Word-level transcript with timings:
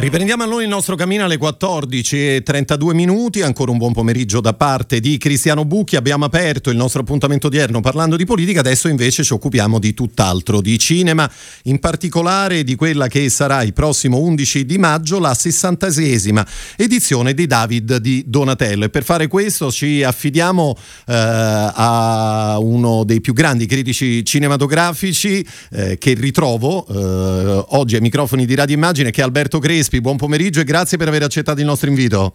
Riprendiamo 0.00 0.42
allora 0.42 0.62
il 0.62 0.68
nostro 0.70 0.96
cammino 0.96 1.24
alle 1.24 1.36
14 1.36 2.36
e 2.36 2.42
32 2.42 2.94
minuti, 2.94 3.42
ancora 3.42 3.70
un 3.70 3.76
buon 3.76 3.92
pomeriggio 3.92 4.40
da 4.40 4.54
parte 4.54 4.98
di 4.98 5.18
Cristiano 5.18 5.66
Bucchi, 5.66 5.94
abbiamo 5.94 6.24
aperto 6.24 6.70
il 6.70 6.76
nostro 6.78 7.02
appuntamento 7.02 7.48
odierno 7.48 7.82
parlando 7.82 8.16
di 8.16 8.24
politica, 8.24 8.60
adesso 8.60 8.88
invece 8.88 9.22
ci 9.22 9.34
occupiamo 9.34 9.78
di 9.78 9.92
tutt'altro, 9.92 10.62
di 10.62 10.78
cinema, 10.78 11.30
in 11.64 11.80
particolare 11.80 12.64
di 12.64 12.76
quella 12.76 13.08
che 13.08 13.28
sarà 13.28 13.62
il 13.62 13.74
prossimo 13.74 14.20
11 14.20 14.64
di 14.64 14.78
maggio, 14.78 15.18
la 15.18 15.32
66esima 15.32 16.46
edizione 16.76 17.34
di 17.34 17.46
David 17.46 17.96
di 17.98 18.24
Donatello. 18.26 18.86
E 18.86 18.88
per 18.88 19.04
fare 19.04 19.26
questo 19.26 19.70
ci 19.70 20.02
affidiamo 20.02 20.78
eh, 21.08 21.12
a 21.14 22.56
uno 22.58 23.04
dei 23.04 23.20
più 23.20 23.34
grandi 23.34 23.66
critici 23.66 24.24
cinematografici 24.24 25.46
eh, 25.72 25.98
che 25.98 26.14
ritrovo 26.14 26.86
eh, 26.88 27.64
oggi 27.76 27.96
ai 27.96 28.00
microfoni 28.00 28.46
di 28.46 28.54
Radio 28.54 28.76
Immagine 28.76 29.10
che 29.10 29.20
è 29.20 29.24
Alberto 29.24 29.58
Crespi 29.58 29.88
Crespi, 29.90 30.00
buon 30.00 30.16
pomeriggio 30.16 30.60
e 30.60 30.64
grazie 30.64 30.96
per 30.96 31.08
aver 31.08 31.24
accettato 31.24 31.58
il 31.58 31.66
nostro 31.66 31.88
invito. 31.88 32.34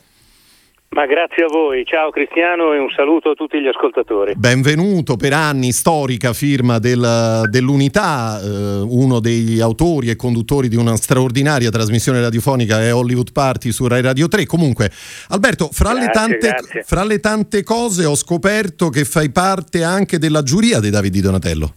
Ma 0.90 1.06
grazie 1.06 1.44
a 1.44 1.48
voi, 1.48 1.84
ciao 1.86 2.10
Cristiano 2.10 2.74
e 2.74 2.78
un 2.78 2.90
saluto 2.96 3.32
a 3.32 3.34
tutti 3.34 3.60
gli 3.60 3.68
ascoltatori. 3.68 4.34
Benvenuto 4.36 5.16
per 5.18 5.34
anni, 5.34 5.72
storica 5.72 6.32
firma 6.34 6.80
del, 6.80 7.44
dell'Unità, 7.50 8.40
eh, 8.42 8.82
uno 8.82 9.20
degli 9.20 9.60
autori 9.60 10.10
e 10.10 10.16
conduttori 10.16 10.68
di 10.68 10.76
una 10.76 10.96
straordinaria 10.96 11.70
trasmissione 11.70 12.22
radiofonica 12.22 12.82
è 12.82 12.94
Hollywood 12.94 13.32
Party 13.32 13.72
su 13.72 13.88
Rai 13.88 14.02
Radio 14.02 14.28
3. 14.28 14.46
Comunque, 14.46 14.92
Alberto, 15.30 15.70
fra, 15.72 15.94
grazie, 15.94 16.08
le 16.08 16.12
tante, 16.40 16.84
fra 16.86 17.04
le 17.04 17.20
tante 17.20 17.64
cose 17.64 18.06
ho 18.06 18.16
scoperto 18.16 18.90
che 18.90 19.06
fai 19.06 19.32
parte 19.32 19.84
anche 19.84 20.18
della 20.18 20.44
giuria 20.44 20.80
dei 20.80 20.92
Davide 20.92 21.22
Donatello. 21.22 21.74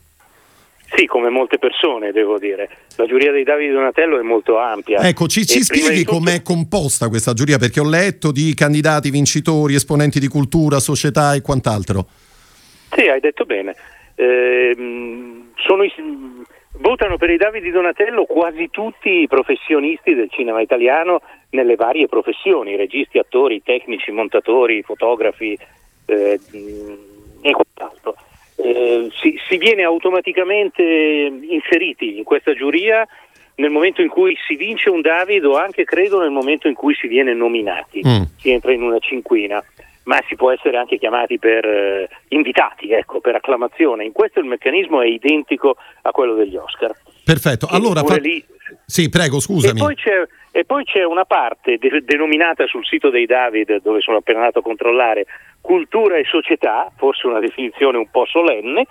Sì, 0.94 1.04
come 1.06 1.28
molte 1.28 1.58
persone, 1.58 2.12
devo 2.12 2.38
dire. 2.38 2.68
La 2.96 3.06
giuria 3.06 3.30
dei 3.30 3.44
Davide 3.44 3.72
Donatello 3.72 4.18
è 4.18 4.22
molto 4.22 4.58
ampia. 4.58 5.00
Ecco, 5.00 5.26
ci, 5.26 5.44
ci 5.44 5.62
spieghi 5.62 6.02
tutto... 6.02 6.16
com'è 6.16 6.42
composta 6.42 7.08
questa 7.08 7.34
giuria? 7.34 7.58
Perché 7.58 7.80
ho 7.80 7.88
letto 7.88 8.32
di 8.32 8.54
candidati, 8.54 9.10
vincitori, 9.10 9.74
esponenti 9.74 10.18
di 10.18 10.28
cultura, 10.28 10.80
società 10.80 11.34
e 11.34 11.42
quant'altro. 11.42 12.06
Sì, 12.90 13.06
hai 13.06 13.20
detto 13.20 13.44
bene. 13.44 13.76
Eh, 14.14 14.74
sono 15.56 15.82
i, 15.84 15.92
votano 16.78 17.18
per 17.18 17.30
i 17.30 17.36
Davide 17.36 17.70
Donatello 17.70 18.24
quasi 18.24 18.68
tutti 18.70 19.10
i 19.20 19.28
professionisti 19.28 20.14
del 20.14 20.30
cinema 20.30 20.62
italiano 20.62 21.20
nelle 21.50 21.76
varie 21.76 22.08
professioni, 22.08 22.76
registi, 22.76 23.18
attori, 23.18 23.62
tecnici, 23.62 24.10
montatori, 24.10 24.82
fotografi 24.82 25.56
eh, 26.06 26.40
e 27.42 27.50
quant'altro 27.52 28.16
eh, 28.60 29.08
si, 29.20 29.38
si, 29.48 29.56
viene 29.56 29.84
automaticamente 29.84 30.82
inseriti 30.82 32.18
in 32.18 32.24
questa 32.24 32.54
giuria 32.54 33.06
nel 33.56 33.70
momento 33.70 34.02
in 34.02 34.08
cui 34.08 34.36
si 34.46 34.56
vince 34.56 34.90
un 34.90 35.00
David 35.00 35.44
o 35.44 35.56
anche 35.56 35.84
credo 35.84 36.20
nel 36.20 36.30
momento 36.30 36.68
in 36.68 36.74
cui 36.74 36.94
si 36.94 37.06
viene 37.06 37.34
nominati, 37.34 38.00
mm. 38.06 38.22
si 38.36 38.50
entra 38.50 38.72
in 38.72 38.82
una 38.82 38.98
cinquina, 38.98 39.62
ma 40.04 40.20
si 40.28 40.36
può 40.36 40.50
essere 40.50 40.76
anche 40.76 40.98
chiamati 40.98 41.38
per 41.38 41.64
eh, 41.64 42.08
invitati, 42.28 42.90
ecco, 42.90 43.20
per 43.20 43.36
acclamazione. 43.36 44.04
In 44.04 44.12
questo 44.12 44.40
il 44.40 44.46
meccanismo 44.46 45.02
è 45.02 45.06
identico 45.06 45.76
a 46.02 46.10
quello 46.10 46.34
degli 46.34 46.56
Oscar. 46.56 46.94
Perfetto, 47.24 47.66
allora 47.68 48.02
fa... 48.02 48.16
lì... 48.16 48.44
Sì, 48.84 49.08
prego, 49.08 49.40
scusami. 49.40 49.78
E 49.78 49.82
poi 49.82 49.94
c'è, 49.94 50.26
e 50.58 50.64
poi 50.64 50.82
c'è 50.82 51.04
una 51.04 51.24
parte 51.24 51.78
de- 51.78 52.02
denominata 52.02 52.66
sul 52.66 52.84
sito 52.84 53.10
dei 53.10 53.26
David, 53.26 53.80
dove 53.80 54.00
sono 54.00 54.16
appena 54.16 54.40
andato 54.40 54.58
a 54.58 54.62
controllare, 54.62 55.26
cultura 55.60 56.16
e 56.16 56.24
società, 56.24 56.90
forse 56.96 57.28
una 57.28 57.38
definizione 57.38 57.96
un 57.96 58.10
po' 58.10 58.26
solenne, 58.26 58.84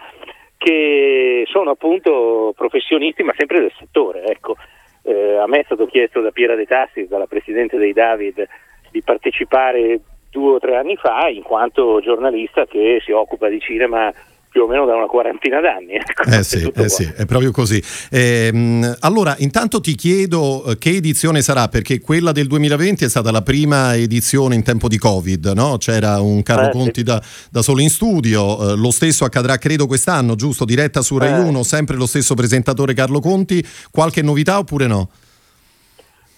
che 0.57 1.43
sono 1.45 1.71
appunto 1.71 2.53
professionisti 2.55 3.21
ma 3.23 3.33
sempre 3.35 3.59
del 3.59 3.73
settore. 3.77 4.23
Ecco. 4.27 4.55
Eh, 5.03 5.35
a 5.35 5.45
me 5.47 5.59
è 5.59 5.63
stato 5.65 5.87
chiesto 5.87 6.21
da 6.21 6.31
Piera 6.31 6.55
De 6.55 6.65
Tassi, 6.65 7.05
dalla 7.05 7.27
Presidente 7.27 7.75
dei 7.75 7.91
David, 7.91 8.47
di 8.89 9.01
partecipare 9.01 9.99
due 10.31 10.53
o 10.53 10.59
tre 10.59 10.77
anni 10.77 10.95
fa 10.95 11.27
in 11.27 11.43
quanto 11.43 11.99
giornalista 11.99 12.65
che 12.65 13.01
si 13.03 13.11
occupa 13.11 13.49
di 13.49 13.59
cinema 13.59 14.09
più 14.49 14.63
o 14.63 14.67
meno 14.67 14.85
da 14.85 14.95
una 14.95 15.05
quarantina 15.07 15.59
d'anni. 15.59 15.95
Ecco, 16.07 16.23
eh 16.29 16.43
sì, 16.43 16.71
eh 16.75 16.89
sì, 16.89 17.11
è 17.15 17.25
proprio 17.25 17.51
così. 17.51 17.81
Eh, 18.09 18.95
allora, 19.01 19.35
intanto 19.39 19.79
ti 19.81 19.93
chiedo 19.95 20.63
eh, 20.65 20.77
che 20.77 20.95
edizione 20.95 21.41
sarà, 21.41 21.67
perché 21.67 21.99
quella 21.99 22.31
del 22.31 22.47
2020 22.47 23.05
è 23.05 23.09
stata 23.09 23.29
la 23.31 23.41
prima 23.41 23.95
edizione 23.95 24.55
in 24.55 24.63
tempo 24.63 24.87
di 24.87 24.97
Covid, 24.97 25.51
no? 25.55 25.77
C'era 25.77 26.21
un 26.21 26.41
Carlo 26.43 26.69
eh, 26.69 26.71
Conti 26.71 26.99
sì. 26.99 27.03
da, 27.03 27.21
da, 27.51 27.61
solo 27.61 27.81
in 27.81 27.89
studio, 27.89 28.71
eh, 28.71 28.77
lo 28.77 28.91
stesso 28.91 29.25
accadrà 29.25 29.57
credo 29.57 29.85
quest'anno, 29.85 30.35
giusto? 30.35 30.65
Diretta 30.65 31.01
su 31.01 31.17
Rai 31.17 31.33
1, 31.33 31.59
eh. 31.59 31.63
sempre 31.63 31.95
lo 31.95 32.05
stesso 32.05 32.33
presentatore 32.33 32.93
Carlo 32.93 33.19
Conti, 33.19 33.63
qualche 33.91 34.21
novità 34.21 34.57
oppure 34.57 34.87
no? 34.87 35.09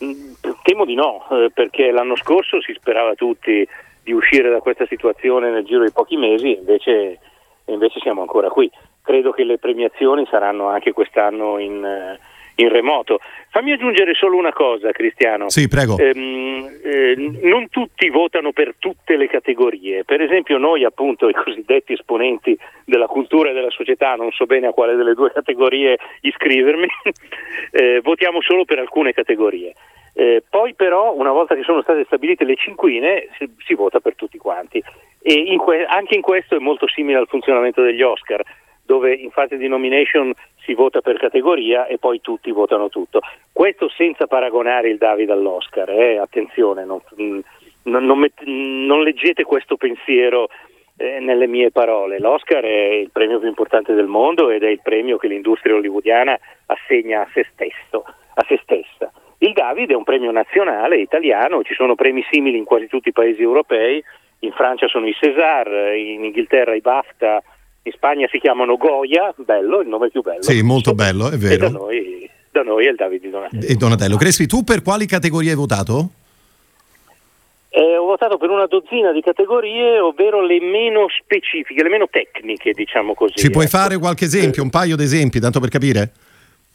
Mm, 0.03 0.31
temo 0.63 0.85
di 0.85 0.95
no, 0.95 1.25
perché 1.53 1.91
l'anno 1.91 2.15
scorso 2.15 2.61
si 2.61 2.73
sperava 2.73 3.13
tutti 3.13 3.67
di 4.03 4.11
uscire 4.11 4.49
da 4.49 4.59
questa 4.59 4.85
situazione 4.87 5.51
nel 5.51 5.63
giro 5.63 5.83
di 5.83 5.91
pochi 5.91 6.17
mesi, 6.17 6.57
invece 6.57 7.19
e 7.69 7.73
invece 7.73 7.99
siamo 7.99 8.21
ancora 8.21 8.49
qui. 8.49 8.69
Credo 9.03 9.31
che 9.31 9.43
le 9.43 9.59
premiazioni 9.59 10.27
saranno 10.29 10.67
anche 10.67 10.91
quest'anno 10.91 11.59
in, 11.59 11.85
eh, 11.85 12.19
in 12.55 12.69
remoto. 12.69 13.19
Fammi 13.51 13.71
aggiungere 13.71 14.13
solo 14.15 14.37
una 14.37 14.51
cosa, 14.51 14.91
Cristiano. 14.91 15.49
Sì, 15.49 15.67
prego. 15.67 15.97
Ehm, 15.97 16.67
eh, 16.83 17.15
non 17.43 17.69
tutti 17.69 18.09
votano 18.09 18.51
per 18.51 18.75
tutte 18.79 19.15
le 19.17 19.27
categorie. 19.27 20.03
Per 20.03 20.19
esempio, 20.19 20.57
noi, 20.57 20.83
appunto, 20.83 21.29
i 21.29 21.33
cosiddetti 21.33 21.93
esponenti 21.93 22.57
della 22.85 23.07
cultura 23.07 23.51
e 23.51 23.53
della 23.53 23.69
società, 23.69 24.15
non 24.15 24.31
so 24.31 24.45
bene 24.45 24.67
a 24.67 24.71
quale 24.73 24.95
delle 24.95 25.13
due 25.13 25.31
categorie 25.33 25.97
iscrivermi, 26.21 26.87
eh, 27.71 28.01
votiamo 28.01 28.41
solo 28.41 28.65
per 28.65 28.79
alcune 28.79 29.13
categorie. 29.13 29.73
Eh, 30.13 30.43
poi 30.49 30.73
però, 30.73 31.13
una 31.13 31.31
volta 31.31 31.55
che 31.55 31.63
sono 31.63 31.81
state 31.81 32.05
stabilite 32.05 32.43
le 32.43 32.55
cinquine, 32.55 33.29
si, 33.37 33.49
si 33.65 33.73
vota 33.73 33.99
per 33.99 34.15
tutti 34.15 34.37
quanti. 34.37 34.83
E 35.21 35.33
in 35.33 35.57
que- 35.57 35.85
anche 35.85 36.15
in 36.15 36.21
questo 36.21 36.55
è 36.55 36.59
molto 36.59 36.87
simile 36.87 37.17
al 37.17 37.27
funzionamento 37.27 37.81
degli 37.81 38.01
Oscar, 38.01 38.41
dove 38.89 39.13
in 39.13 39.29
fase 39.29 39.57
di 39.57 39.67
nomination 39.67 40.33
si 40.63 40.73
vota 40.73 41.01
per 41.01 41.19
categoria 41.19 41.85
e 41.85 41.99
poi 41.99 42.21
tutti 42.21 42.51
votano 42.51 42.89
tutto. 42.89 43.19
Questo 43.51 43.87
senza 43.89 44.25
paragonare 44.25 44.89
il 44.89 44.97
David 44.97 45.29
all'Oscar, 45.29 45.89
eh? 45.91 46.17
attenzione, 46.17 46.85
non, 46.85 46.99
non, 47.83 48.03
non, 48.05 48.17
met- 48.17 48.41
non, 48.43 49.03
leggete 49.03 49.43
questo 49.43 49.77
pensiero 49.77 50.49
eh, 50.97 51.19
nelle 51.19 51.45
mie 51.45 51.69
parole. 51.69 52.19
L'Oscar 52.19 52.63
è 52.63 52.93
il 52.93 53.11
premio 53.11 53.39
più 53.39 53.47
importante 53.47 53.93
del 53.93 54.07
mondo 54.07 54.49
ed 54.49 54.63
è 54.63 54.69
il 54.69 54.81
premio 54.81 55.17
che 55.17 55.27
l'industria 55.27 55.75
hollywoodiana 55.75 56.37
assegna 56.65 57.21
a 57.21 57.27
se, 57.31 57.45
stesso, 57.53 58.03
a 58.33 58.45
se 58.47 58.59
stessa. 58.63 59.11
Il 59.41 59.53
David 59.53 59.91
è 59.91 59.95
un 59.95 60.03
premio 60.03 60.31
nazionale 60.31 60.99
italiano, 60.99 61.63
ci 61.63 61.73
sono 61.73 61.95
premi 61.95 62.25
simili 62.29 62.57
in 62.57 62.65
quasi 62.65 62.87
tutti 62.87 63.09
i 63.09 63.13
paesi 63.13 63.41
europei, 63.41 64.03
in 64.39 64.51
Francia 64.51 64.87
sono 64.87 65.07
i 65.07 65.13
César, 65.13 65.95
in 65.95 66.23
Inghilterra 66.25 66.75
i 66.75 66.81
BAFTA, 66.81 67.41
in 67.83 67.91
Spagna 67.93 68.27
si 68.29 68.39
chiamano 68.39 68.75
Goya, 68.75 69.33
bello, 69.37 69.79
il 69.79 69.87
nome 69.87 70.09
più 70.09 70.21
bello. 70.21 70.43
Sì, 70.43 70.61
molto 70.61 70.93
bello, 70.93 71.29
è 71.29 71.37
vero. 71.37 71.53
E 71.53 71.57
da 71.57 71.69
noi, 71.69 72.29
da 72.51 72.63
noi 72.63 72.85
è 72.85 72.89
il 72.89 72.95
Davide 72.95 73.29
Donatello. 73.29 73.65
E 73.65 73.75
Donatello. 73.75 74.17
Crespi, 74.17 74.45
tu 74.45 74.63
per 74.63 74.81
quali 74.81 75.05
categorie 75.05 75.51
hai 75.51 75.55
votato? 75.55 76.09
Eh, 77.69 77.95
ho 77.95 78.05
votato 78.05 78.37
per 78.37 78.49
una 78.49 78.65
dozzina 78.65 79.13
di 79.13 79.21
categorie, 79.21 79.99
ovvero 79.99 80.41
le 80.41 80.59
meno 80.59 81.05
specifiche, 81.07 81.81
le 81.83 81.89
meno 81.89 82.09
tecniche, 82.09 82.73
diciamo 82.73 83.13
così. 83.13 83.35
Ci 83.35 83.51
puoi 83.51 83.65
ecco. 83.65 83.77
fare 83.77 83.97
qualche 83.97 84.25
esempio, 84.25 84.63
un 84.63 84.69
paio 84.69 84.97
di 84.97 85.03
esempi, 85.03 85.39
tanto 85.39 85.59
per 85.59 85.69
capire? 85.69 86.11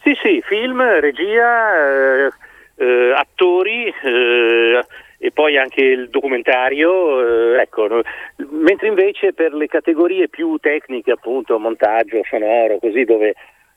Sì, 0.02 0.16
sì, 0.22 0.42
film, 0.46 0.80
regia, 1.00 2.26
eh, 2.26 2.30
eh, 2.76 3.12
attori, 3.16 3.86
eh, 3.86 4.84
e 5.18 5.30
poi 5.30 5.56
anche 5.56 5.82
il 5.82 6.10
documentario, 6.10 7.54
eh, 7.54 7.60
ecco, 7.62 8.02
mentre 8.50 8.88
invece 8.88 9.32
per 9.32 9.54
le 9.54 9.66
categorie 9.68 10.28
più 10.28 10.58
tecniche, 10.58 11.12
appunto 11.12 11.58
montaggio, 11.58 12.20
sonoro, 12.28 12.78
così 12.78 13.04
dove 13.04 13.34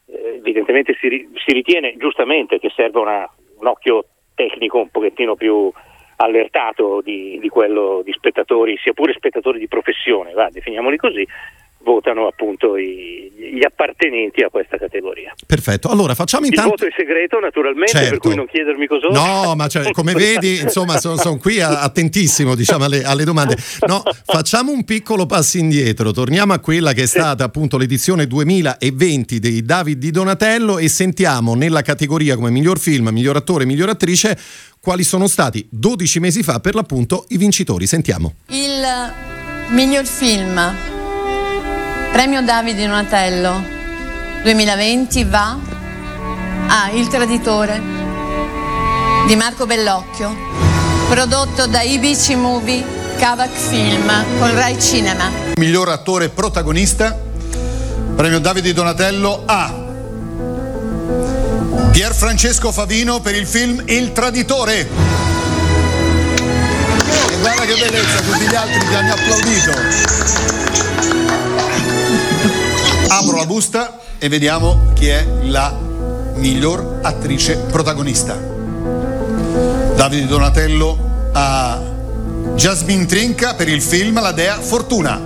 eh, 0.08 0.36
evidentemente 0.38 0.94
si, 1.00 1.30
si, 1.34 1.54
ritiene 1.54 1.96
giustamente 1.98 2.60
che 2.60 2.70
serve 2.76 3.00
una, 3.00 3.30
un 3.60 3.68
occhio 3.68 4.06
tecnico 4.36 4.80
un 4.80 4.90
pochettino 4.90 5.36
più 5.36 5.72
allertato 6.18 7.02
di, 7.02 7.38
di 7.40 7.48
quello 7.48 8.02
di 8.04 8.12
spettatori, 8.12 8.78
sia 8.78 8.94
pure 8.94 9.14
spettatori 9.14 9.60
di 9.60 9.68
professione, 9.68 10.34
va, 10.34 10.50
definiamoli 10.52 10.98
così, 10.98 11.26
votano 11.88 12.28
appunto 12.28 12.75
i, 12.75 13.31
gli 13.34 13.63
appartenenti 13.63 14.44
a 14.44 14.50
questa 14.50 14.78
categoria. 14.78 15.34
Perfetto, 15.45 15.88
allora 15.88 16.16
facciamo 16.16 16.45
intanto... 16.45 16.74
Il 16.74 16.78
voto 16.78 16.86
è 16.86 16.94
segreto 16.98 17.39
naturalmente, 17.39 17.92
certo. 17.92 18.10
per 18.10 18.19
cui 18.19 18.36
non 18.36 18.45
chiedermi 18.45 18.88
cosa... 18.88 19.07
No, 19.07 19.56
ma 19.56 19.69
cioè, 19.69 19.92
come 19.92 20.12
vedi, 20.12 20.60
insomma, 20.68 20.98
sono, 20.98 21.16
sono 21.16 21.38
qui 21.38 21.62
attentissimo 21.62 22.56
diciamo, 22.56 22.84
alle, 22.84 23.04
alle, 23.04 23.24
domande. 23.24 23.56
No, 23.88 24.04
facciamo 24.25 24.72
un 24.72 24.84
piccolo 24.84 25.25
passo 25.25 25.57
indietro, 25.57 26.12
torniamo 26.12 26.51
a 26.51 26.60
quella 26.60 26.92
che 26.92 27.04
è 27.04 27.07
stata 27.07 27.45
appunto 27.45 27.78
l'edizione 27.78 28.28
2020 28.28 29.40
dei 29.40 29.63
David 29.63 29.98
di 29.98 30.12
Donatello 30.12 30.78
e 30.80 30.90
sentiamo 30.90 31.56
nella 31.56 31.81
categoria 31.83 32.36
come 32.36 32.50
miglior 32.50 32.80
film, 32.80 33.07
miglior 33.10 33.38
attore, 33.38 33.66
miglior 33.66 33.90
attrice 33.90 34.38
quali 34.81 35.04
sono 35.04 35.28
stati 35.28 35.66
12 35.72 36.19
mesi 36.19 36.44
fa 36.44 36.60
per 36.60 36.75
l'appunto 36.75 37.25
i 37.30 37.38
vincitori. 37.38 37.88
Sentiamo. 37.88 38.33
Il 38.50 38.83
miglior 39.69 40.06
film 40.06 40.97
Premio 42.18 42.42
Davide 42.42 42.88
Donatello 42.88 43.64
2020 44.42 45.24
va 45.25 45.56
a 46.68 46.90
Il 46.90 47.08
Traditore 47.10 47.80
di 49.28 49.36
Marco 49.36 49.68
Bellocchio, 49.68 50.36
prodotto 51.10 51.68
da 51.68 51.84
IBC 51.84 52.30
Movie 52.30 52.84
Kavak 53.19 53.52
Film 53.54 54.12
con 54.40 54.52
Rai 54.56 54.81
Cinema. 54.81 55.30
Miglior 55.58 55.90
attore 55.90 56.30
protagonista, 56.30 57.16
premio 58.16 58.40
Davide 58.40 58.74
Donatello 58.74 59.44
a 59.46 59.72
Pier 61.92 62.16
Francesco 62.16 62.72
Favino 62.72 63.19
per 63.19 63.36
il 63.36 63.46
film 63.46 63.84
Il 63.86 64.12
Traditore. 64.12 64.90
E 67.30 67.38
guarda 67.42 67.64
che 67.64 67.75
bellezza, 67.75 68.22
tutti 68.22 68.48
gli 68.50 68.56
altri 68.56 68.80
ti 68.88 68.96
hanno 68.96 69.14
applaudito. 69.14 70.56
Apro 73.09 73.38
la 73.38 73.45
busta 73.45 74.00
e 74.18 74.27
vediamo 74.30 74.92
chi 74.94 75.07
è 75.07 75.25
la 75.44 75.74
miglior 76.36 77.00
attrice 77.01 77.56
protagonista. 77.57 78.36
Davide 79.95 80.27
Donatello 80.27 81.30
a 81.31 81.81
Jasmine 82.56 83.06
Trinca 83.06 83.54
per 83.56 83.69
il 83.69 83.81
film 83.81 84.21
La 84.21 84.31
Dea 84.31 84.59
Fortuna. 84.59 85.21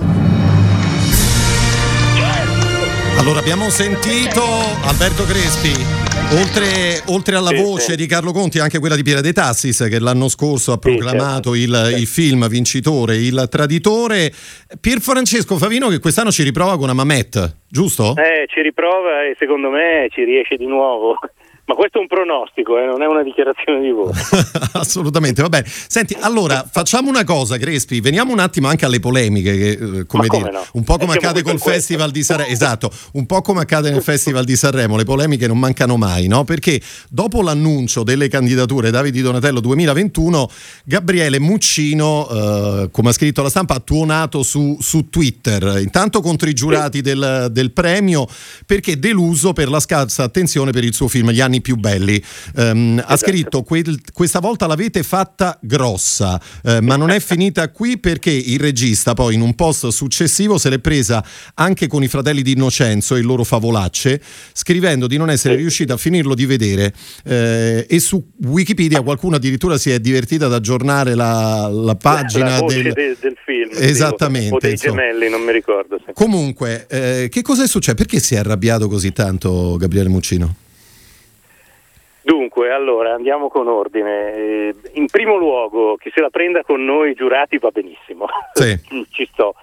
Allora 3.16 3.40
abbiamo 3.40 3.68
sentito 3.68 4.44
Alberto 4.82 5.24
Crespi 5.24 6.01
Oltre, 6.34 7.02
oltre, 7.08 7.36
alla 7.36 7.50
sì, 7.50 7.62
voce 7.62 7.90
sì. 7.90 7.96
di 7.96 8.06
Carlo 8.06 8.32
Conti, 8.32 8.58
anche 8.58 8.78
quella 8.78 8.96
di 8.96 9.02
Piera 9.02 9.20
De 9.20 9.34
Tassis, 9.34 9.86
che 9.90 9.98
l'anno 9.98 10.28
scorso 10.28 10.72
ha 10.72 10.78
proclamato 10.78 11.52
sì, 11.52 11.68
certo. 11.68 11.88
il, 11.88 12.00
il, 12.00 12.06
film 12.06 12.48
vincitore, 12.48 13.16
Il 13.16 13.48
Traditore. 13.50 14.32
Pier 14.80 15.00
Francesco 15.00 15.58
Favino, 15.58 15.88
che 15.88 15.98
quest'anno 15.98 16.30
ci 16.30 16.42
riprova 16.42 16.72
con 16.72 16.84
una 16.84 16.94
Mamet, 16.94 17.58
giusto? 17.68 18.14
Eh, 18.16 18.46
ci 18.48 18.62
riprova 18.62 19.24
e 19.24 19.36
secondo 19.38 19.68
me 19.68 20.08
ci 20.10 20.24
riesce 20.24 20.56
di 20.56 20.66
nuovo. 20.66 21.18
Ma 21.64 21.74
questo 21.76 21.98
è 21.98 22.00
un 22.00 22.08
pronostico, 22.08 22.76
eh, 22.76 22.86
non 22.86 23.02
è 23.02 23.06
una 23.06 23.22
dichiarazione 23.22 23.80
di 23.80 23.90
voto. 23.92 24.18
Assolutamente, 24.74 25.42
va 25.42 25.48
bene. 25.48 25.64
Senti, 25.66 26.16
allora 26.18 26.68
facciamo 26.68 27.08
una 27.08 27.22
cosa, 27.22 27.56
Crespi, 27.56 28.00
veniamo 28.00 28.32
un 28.32 28.40
attimo 28.40 28.66
anche 28.66 28.84
alle 28.84 28.98
polemiche, 28.98 29.56
che, 29.56 29.70
eh, 29.70 30.06
come 30.06 30.26
dire, 30.26 30.50
no? 30.50 30.64
un 30.72 30.82
po' 30.82 30.98
come 30.98 31.12
accade 31.14 31.42
col 31.42 31.60
Festival 31.60 32.10
di 32.10 32.24
Sanremo, 32.24 32.50
esatto, 32.50 32.90
un 33.12 33.26
po' 33.26 33.42
come 33.42 33.60
accade 33.60 33.90
nel 33.92 34.02
Festival 34.02 34.44
di 34.44 34.56
Sanremo, 34.56 34.96
le 34.96 35.04
polemiche 35.04 35.46
non 35.46 35.56
mancano 35.56 35.96
mai, 35.96 36.26
no? 36.26 36.42
Perché 36.42 36.80
dopo 37.08 37.42
l'annuncio 37.42 38.02
delle 38.02 38.26
candidature 38.26 38.90
Davide 38.90 39.22
Donatello 39.22 39.60
2021, 39.60 40.50
Gabriele 40.84 41.38
Muccino, 41.38 42.28
eh, 42.28 42.88
come 42.90 43.10
ha 43.10 43.12
scritto 43.12 43.40
la 43.40 43.50
stampa, 43.50 43.74
ha 43.74 43.80
tuonato 43.80 44.42
su, 44.42 44.76
su 44.80 45.08
Twitter, 45.10 45.78
intanto 45.80 46.20
contro 46.22 46.48
i 46.48 46.54
giurati 46.54 46.96
sì. 46.96 47.02
del, 47.02 47.48
del 47.52 47.70
premio, 47.70 48.26
perché 48.66 48.98
deluso 48.98 49.52
per 49.52 49.68
la 49.68 49.78
scarsa 49.78 50.24
attenzione 50.24 50.72
per 50.72 50.82
il 50.82 50.92
suo 50.92 51.06
film 51.06 51.30
Gli 51.30 51.40
anni 51.40 51.51
anni 51.52 51.60
più 51.60 51.76
belli. 51.76 52.22
Um, 52.56 52.94
esatto. 52.98 53.12
Ha 53.12 53.16
scritto: 53.16 53.62
quel, 53.62 54.00
Questa 54.12 54.40
volta 54.40 54.66
l'avete 54.66 55.02
fatta 55.02 55.58
grossa, 55.60 56.40
eh, 56.64 56.80
ma 56.80 56.96
non 56.96 57.10
è 57.10 57.20
finita 57.20 57.70
qui 57.70 57.98
perché 57.98 58.30
il 58.30 58.58
regista, 58.58 59.12
poi 59.12 59.34
in 59.34 59.42
un 59.42 59.54
post 59.54 59.88
successivo, 59.88 60.56
se 60.56 60.70
l'è 60.70 60.78
presa 60.78 61.24
anche 61.54 61.86
con 61.86 62.02
i 62.02 62.08
fratelli 62.08 62.42
di 62.42 62.52
Innocenzo 62.52 63.14
e 63.14 63.20
il 63.20 63.26
loro 63.26 63.44
favolacce, 63.44 64.20
scrivendo 64.52 65.06
di 65.06 65.16
non 65.16 65.28
essere 65.30 65.56
riuscito 65.56 65.92
a 65.92 65.96
finirlo 65.96 66.34
di 66.34 66.46
vedere. 66.46 66.94
Eh, 67.24 67.86
e 67.88 68.00
su 68.00 68.24
Wikipedia 68.44 69.02
qualcuno 69.02 69.36
addirittura 69.36 69.76
si 69.76 69.90
è 69.90 70.00
divertito 70.00 70.46
ad 70.46 70.54
aggiornare 70.54 71.14
la, 71.14 71.68
la 71.68 71.94
pagina 71.96 72.60
la 72.60 72.66
del, 72.66 72.92
de, 72.92 73.16
del, 73.20 73.36
film. 73.44 73.70
Esattamente. 73.74 74.54
O 74.54 74.58
dei 74.58 74.76
gemelli, 74.76 75.28
non 75.28 75.42
mi 75.42 75.52
ricordo. 75.52 76.00
Comunque, 76.14 76.86
eh, 76.88 77.28
che 77.30 77.42
cosa 77.42 77.64
è 77.64 77.66
successo? 77.66 77.94
Perché 77.94 78.20
si 78.20 78.34
è 78.34 78.38
arrabbiato 78.38 78.88
così 78.88 79.12
tanto 79.12 79.76
Gabriele 79.76 80.08
Muccino? 80.08 80.61
Dunque, 82.62 82.70
allora 82.70 83.14
andiamo 83.14 83.48
con 83.48 83.66
ordine. 83.66 84.34
Eh, 84.34 84.74
in 84.94 85.06
primo 85.06 85.36
luogo, 85.36 85.96
che 85.96 86.10
se 86.14 86.20
la 86.20 86.30
prenda 86.30 86.62
con 86.62 86.84
noi 86.84 87.14
giurati 87.14 87.58
va 87.58 87.70
benissimo. 87.70 88.26
Sì. 88.52 88.78
Ci 89.10 89.28
sto. 89.32 89.54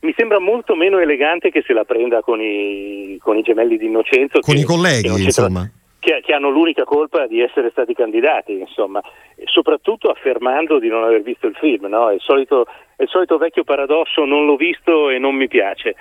Mi 0.00 0.12
sembra 0.16 0.38
molto 0.38 0.74
meno 0.74 0.98
elegante 0.98 1.50
che 1.50 1.62
se 1.64 1.72
la 1.72 1.84
prenda 1.84 2.20
con 2.20 2.40
i, 2.40 3.16
con 3.22 3.38
i 3.38 3.42
gemelli 3.42 3.78
di 3.78 3.86
Innocenzo. 3.86 4.40
Con 4.40 4.54
che, 4.54 4.60
i 4.60 4.64
colleghi, 4.64 5.22
insomma. 5.22 5.70
Che, 5.98 6.20
che, 6.24 6.32
hanno 6.34 6.50
l'unica 6.50 6.84
colpa 6.84 7.26
di 7.26 7.40
essere 7.40 7.70
stati 7.70 7.94
candidati, 7.94 8.52
insomma. 8.58 9.00
E 9.36 9.44
soprattutto 9.46 10.10
affermando 10.10 10.78
di 10.78 10.88
non 10.88 11.04
aver 11.04 11.22
visto 11.22 11.46
il 11.46 11.54
film. 11.54 11.86
No? 11.86 12.10
È, 12.10 12.14
il 12.14 12.20
solito, 12.20 12.66
è 12.96 13.02
il 13.04 13.08
solito 13.08 13.38
vecchio 13.38 13.64
paradosso, 13.64 14.24
non 14.24 14.44
l'ho 14.44 14.56
visto 14.56 15.08
e 15.08 15.18
non 15.18 15.36
mi 15.36 15.48
piace. 15.48 15.94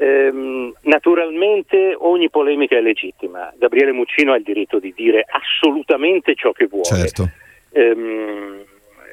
Ehm, 0.00 0.72
naturalmente 0.82 1.94
ogni 1.98 2.30
polemica 2.30 2.76
è 2.76 2.80
legittima, 2.80 3.52
Gabriele 3.58 3.90
Muccino 3.90 4.32
ha 4.32 4.36
il 4.36 4.44
diritto 4.44 4.78
di 4.78 4.92
dire 4.94 5.24
assolutamente 5.28 6.36
ciò 6.36 6.52
che 6.52 6.66
vuole. 6.66 6.84
Certo. 6.84 7.28
Ehm, 7.72 8.57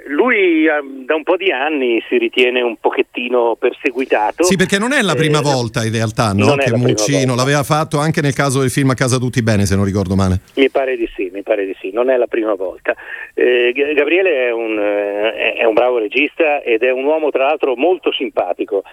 lui 0.07 0.67
um, 0.67 1.05
da 1.05 1.15
un 1.15 1.23
po' 1.23 1.37
di 1.37 1.51
anni 1.51 2.03
si 2.07 2.17
ritiene 2.17 2.61
un 2.61 2.77
pochettino 2.77 3.55
perseguitato. 3.55 4.43
Sì, 4.43 4.55
perché 4.55 4.77
non 4.77 4.91
è 4.91 5.01
la 5.01 5.15
prima 5.15 5.39
eh, 5.39 5.41
volta 5.41 5.83
in 5.83 5.91
realtà 5.91 6.33
no? 6.33 6.55
che 6.55 6.75
Muccino 6.75 7.35
l'aveva 7.35 7.63
fatto 7.63 7.97
anche 7.97 8.21
nel 8.21 8.33
caso 8.33 8.59
del 8.59 8.69
film 8.69 8.91
A 8.91 8.93
casa 8.93 9.17
tutti 9.17 9.41
bene, 9.41 9.65
se 9.65 9.75
non 9.75 9.85
ricordo 9.85 10.15
male. 10.15 10.41
Mi 10.55 10.69
pare 10.69 10.95
di 10.97 11.09
sì, 11.15 11.29
mi 11.33 11.41
pare 11.41 11.65
di 11.65 11.75
sì, 11.79 11.91
non 11.91 12.09
è 12.09 12.17
la 12.17 12.27
prima 12.27 12.53
volta. 12.53 12.95
Eh, 13.33 13.71
Gabriele 13.95 14.47
è 14.47 14.51
un, 14.51 14.77
eh, 14.77 15.53
è 15.55 15.65
un, 15.65 15.73
bravo 15.73 15.97
regista 15.97 16.61
ed 16.61 16.83
è 16.83 16.91
un 16.91 17.03
uomo 17.05 17.31
tra 17.31 17.45
l'altro 17.45 17.75
molto 17.75 18.11
simpatico, 18.11 18.83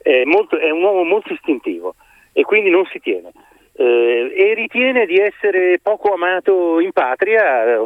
è, 0.00 0.22
molto, 0.24 0.58
è 0.58 0.70
un 0.70 0.82
uomo 0.82 1.02
molto 1.04 1.32
istintivo 1.32 1.94
e 2.32 2.42
quindi 2.42 2.70
non 2.70 2.86
si 2.90 2.98
tiene. 2.98 3.30
Eh, 3.74 4.32
e 4.36 4.54
ritiene 4.54 5.06
di 5.06 5.16
essere 5.16 5.78
poco 5.82 6.12
amato 6.12 6.80
in 6.80 6.92
patria 6.92 7.80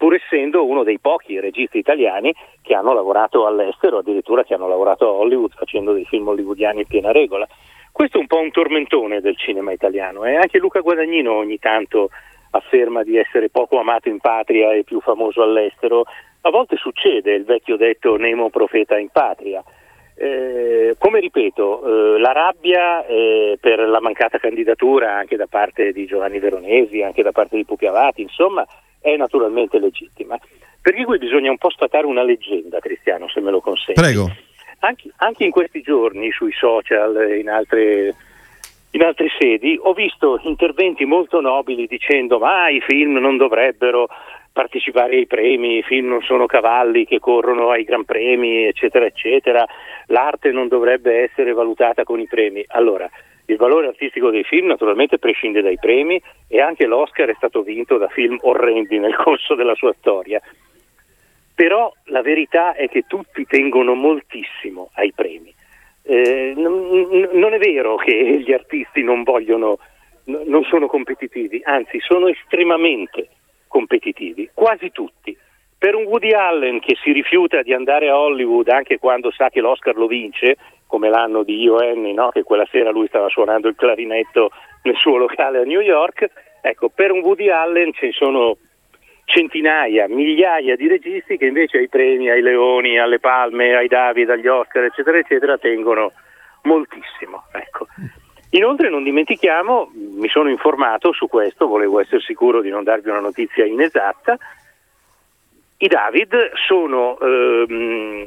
pur 0.00 0.14
essendo 0.14 0.64
uno 0.64 0.82
dei 0.82 0.98
pochi 0.98 1.38
registi 1.40 1.76
italiani 1.76 2.34
che 2.62 2.72
hanno 2.74 2.94
lavorato 2.94 3.46
all'estero, 3.46 3.98
addirittura 3.98 4.44
che 4.44 4.54
hanno 4.54 4.66
lavorato 4.66 5.06
a 5.06 5.10
Hollywood 5.10 5.52
facendo 5.54 5.92
dei 5.92 6.06
film 6.06 6.26
hollywoodiani 6.28 6.80
in 6.80 6.86
piena 6.86 7.12
regola. 7.12 7.46
Questo 7.92 8.16
è 8.16 8.20
un 8.20 8.26
po' 8.26 8.38
un 8.38 8.50
tormentone 8.50 9.20
del 9.20 9.36
cinema 9.36 9.72
italiano 9.72 10.24
e 10.24 10.32
eh? 10.32 10.36
anche 10.36 10.56
Luca 10.56 10.80
Guadagnino 10.80 11.34
ogni 11.34 11.58
tanto 11.58 12.08
afferma 12.52 13.02
di 13.02 13.18
essere 13.18 13.50
poco 13.50 13.78
amato 13.78 14.08
in 14.08 14.20
patria 14.20 14.72
e 14.72 14.84
più 14.84 15.02
famoso 15.02 15.42
all'estero. 15.42 16.04
A 16.40 16.48
volte 16.48 16.76
succede 16.76 17.34
il 17.34 17.44
vecchio 17.44 17.76
detto 17.76 18.16
Nemo 18.16 18.48
profeta 18.48 18.96
in 18.96 19.10
patria. 19.10 19.62
Eh, 20.22 20.96
come 20.98 21.18
ripeto, 21.18 22.16
eh, 22.16 22.18
la 22.18 22.32
rabbia 22.32 23.06
eh, 23.06 23.56
per 23.58 23.78
la 23.78 24.02
mancata 24.02 24.36
candidatura 24.36 25.16
anche 25.16 25.36
da 25.36 25.46
parte 25.46 25.92
di 25.92 26.04
Giovanni 26.04 26.38
Veronesi, 26.38 27.00
anche 27.00 27.22
da 27.22 27.32
parte 27.32 27.56
di 27.56 27.64
Pupi 27.64 27.86
Avati, 27.86 28.20
insomma, 28.20 28.66
è 29.00 29.16
naturalmente 29.16 29.78
legittima. 29.78 30.38
Per 30.82 30.94
cui 31.04 31.16
bisogna 31.16 31.48
un 31.48 31.56
po' 31.56 31.70
statare 31.70 32.04
una 32.04 32.22
leggenda, 32.22 32.80
Cristiano, 32.80 33.30
se 33.30 33.40
me 33.40 33.50
lo 33.50 33.62
consente. 33.62 33.98
Prego. 33.98 34.30
Anche, 34.80 35.10
anche 35.16 35.44
in 35.44 35.50
questi 35.50 35.80
giorni 35.80 36.30
sui 36.32 36.52
social 36.52 37.38
in 37.38 37.48
altre, 37.48 38.14
in 38.90 39.02
altre 39.02 39.28
sedi 39.38 39.78
ho 39.80 39.94
visto 39.94 40.38
interventi 40.42 41.06
molto 41.06 41.40
nobili 41.40 41.86
dicendo 41.86 42.38
ma 42.38 42.68
i 42.68 42.80
film 42.80 43.16
non 43.16 43.38
dovrebbero 43.38 44.08
partecipare 44.52 45.16
ai 45.16 45.26
premi, 45.26 45.78
i 45.78 45.82
film 45.82 46.08
non 46.08 46.22
sono 46.22 46.46
cavalli 46.46 47.06
che 47.06 47.18
corrono 47.18 47.70
ai 47.70 47.84
gran 47.84 48.04
premi, 48.04 48.64
eccetera, 48.64 49.06
eccetera, 49.06 49.64
l'arte 50.06 50.50
non 50.50 50.68
dovrebbe 50.68 51.22
essere 51.22 51.52
valutata 51.52 52.04
con 52.04 52.20
i 52.20 52.26
premi. 52.26 52.64
Allora, 52.68 53.08
il 53.46 53.56
valore 53.56 53.88
artistico 53.88 54.30
dei 54.30 54.44
film 54.44 54.66
naturalmente 54.66 55.18
prescinde 55.18 55.60
dai 55.60 55.78
premi 55.78 56.20
e 56.46 56.60
anche 56.60 56.86
l'Oscar 56.86 57.28
è 57.28 57.34
stato 57.36 57.62
vinto 57.62 57.98
da 57.98 58.08
film 58.08 58.38
orrendi 58.42 58.98
nel 58.98 59.16
corso 59.16 59.54
della 59.54 59.74
sua 59.74 59.94
storia. 59.98 60.40
Però 61.54 61.92
la 62.04 62.22
verità 62.22 62.74
è 62.74 62.88
che 62.88 63.04
tutti 63.06 63.44
tengono 63.44 63.94
moltissimo 63.94 64.90
ai 64.94 65.12
premi. 65.12 65.52
Eh, 66.02 66.54
non, 66.56 67.28
non, 67.32 67.52
è 67.52 67.58
vero 67.58 67.96
che 67.96 68.40
gli 68.40 68.52
artisti 68.52 69.02
non 69.02 69.22
vogliono, 69.22 69.78
non 70.24 70.64
sono 70.64 70.86
competitivi, 70.86 71.60
anzi 71.62 72.00
sono 72.00 72.28
estremamente 72.28 73.28
competitivi, 73.28 73.39
quasi 74.52 74.90
tutti. 74.90 75.36
Per 75.78 75.94
un 75.94 76.04
Woody 76.04 76.32
Allen 76.32 76.80
che 76.80 76.96
si 77.02 77.12
rifiuta 77.12 77.62
di 77.62 77.72
andare 77.72 78.10
a 78.10 78.18
Hollywood 78.18 78.68
anche 78.68 78.98
quando 78.98 79.30
sa 79.30 79.48
che 79.48 79.60
l'Oscar 79.60 79.96
lo 79.96 80.06
vince, 80.06 80.56
come 80.86 81.08
l'anno 81.08 81.42
di 81.42 81.62
Io 81.62 81.76
Annie, 81.76 82.12
no? 82.12 82.28
che 82.30 82.42
quella 82.42 82.66
sera 82.70 82.90
lui 82.90 83.06
stava 83.06 83.28
suonando 83.28 83.68
il 83.68 83.76
clarinetto 83.76 84.50
nel 84.82 84.96
suo 84.96 85.16
locale 85.16 85.60
a 85.60 85.64
New 85.64 85.80
York, 85.80 86.28
ecco, 86.60 86.90
per 86.90 87.12
un 87.12 87.20
Woody 87.20 87.48
Allen 87.48 87.92
ci 87.94 88.12
sono 88.12 88.56
centinaia, 89.24 90.08
migliaia 90.08 90.76
di 90.76 90.88
registi 90.88 91.36
che 91.36 91.46
invece 91.46 91.78
ai 91.78 91.88
premi, 91.88 92.28
ai 92.28 92.42
Leoni, 92.42 92.98
alle 92.98 93.20
Palme, 93.20 93.76
ai 93.76 93.86
David, 93.86 94.28
agli 94.30 94.48
Oscar, 94.48 94.84
eccetera, 94.84 95.18
eccetera, 95.18 95.56
tengono 95.56 96.12
moltissimo. 96.62 97.44
Ecco. 97.52 97.86
Inoltre 98.50 98.90
non 98.90 99.04
dimentichiamo, 99.04 99.90
mi 99.94 100.28
sono 100.28 100.50
informato 100.50 101.12
su 101.12 101.28
questo, 101.28 101.68
volevo 101.68 102.00
essere 102.00 102.20
sicuro 102.20 102.60
di 102.60 102.68
non 102.68 102.82
darvi 102.82 103.08
una 103.08 103.20
notizia 103.20 103.64
inesatta, 103.64 104.36
i 105.82 105.86
David 105.86 106.52
sono 106.66 107.18
ehm, 107.20 108.26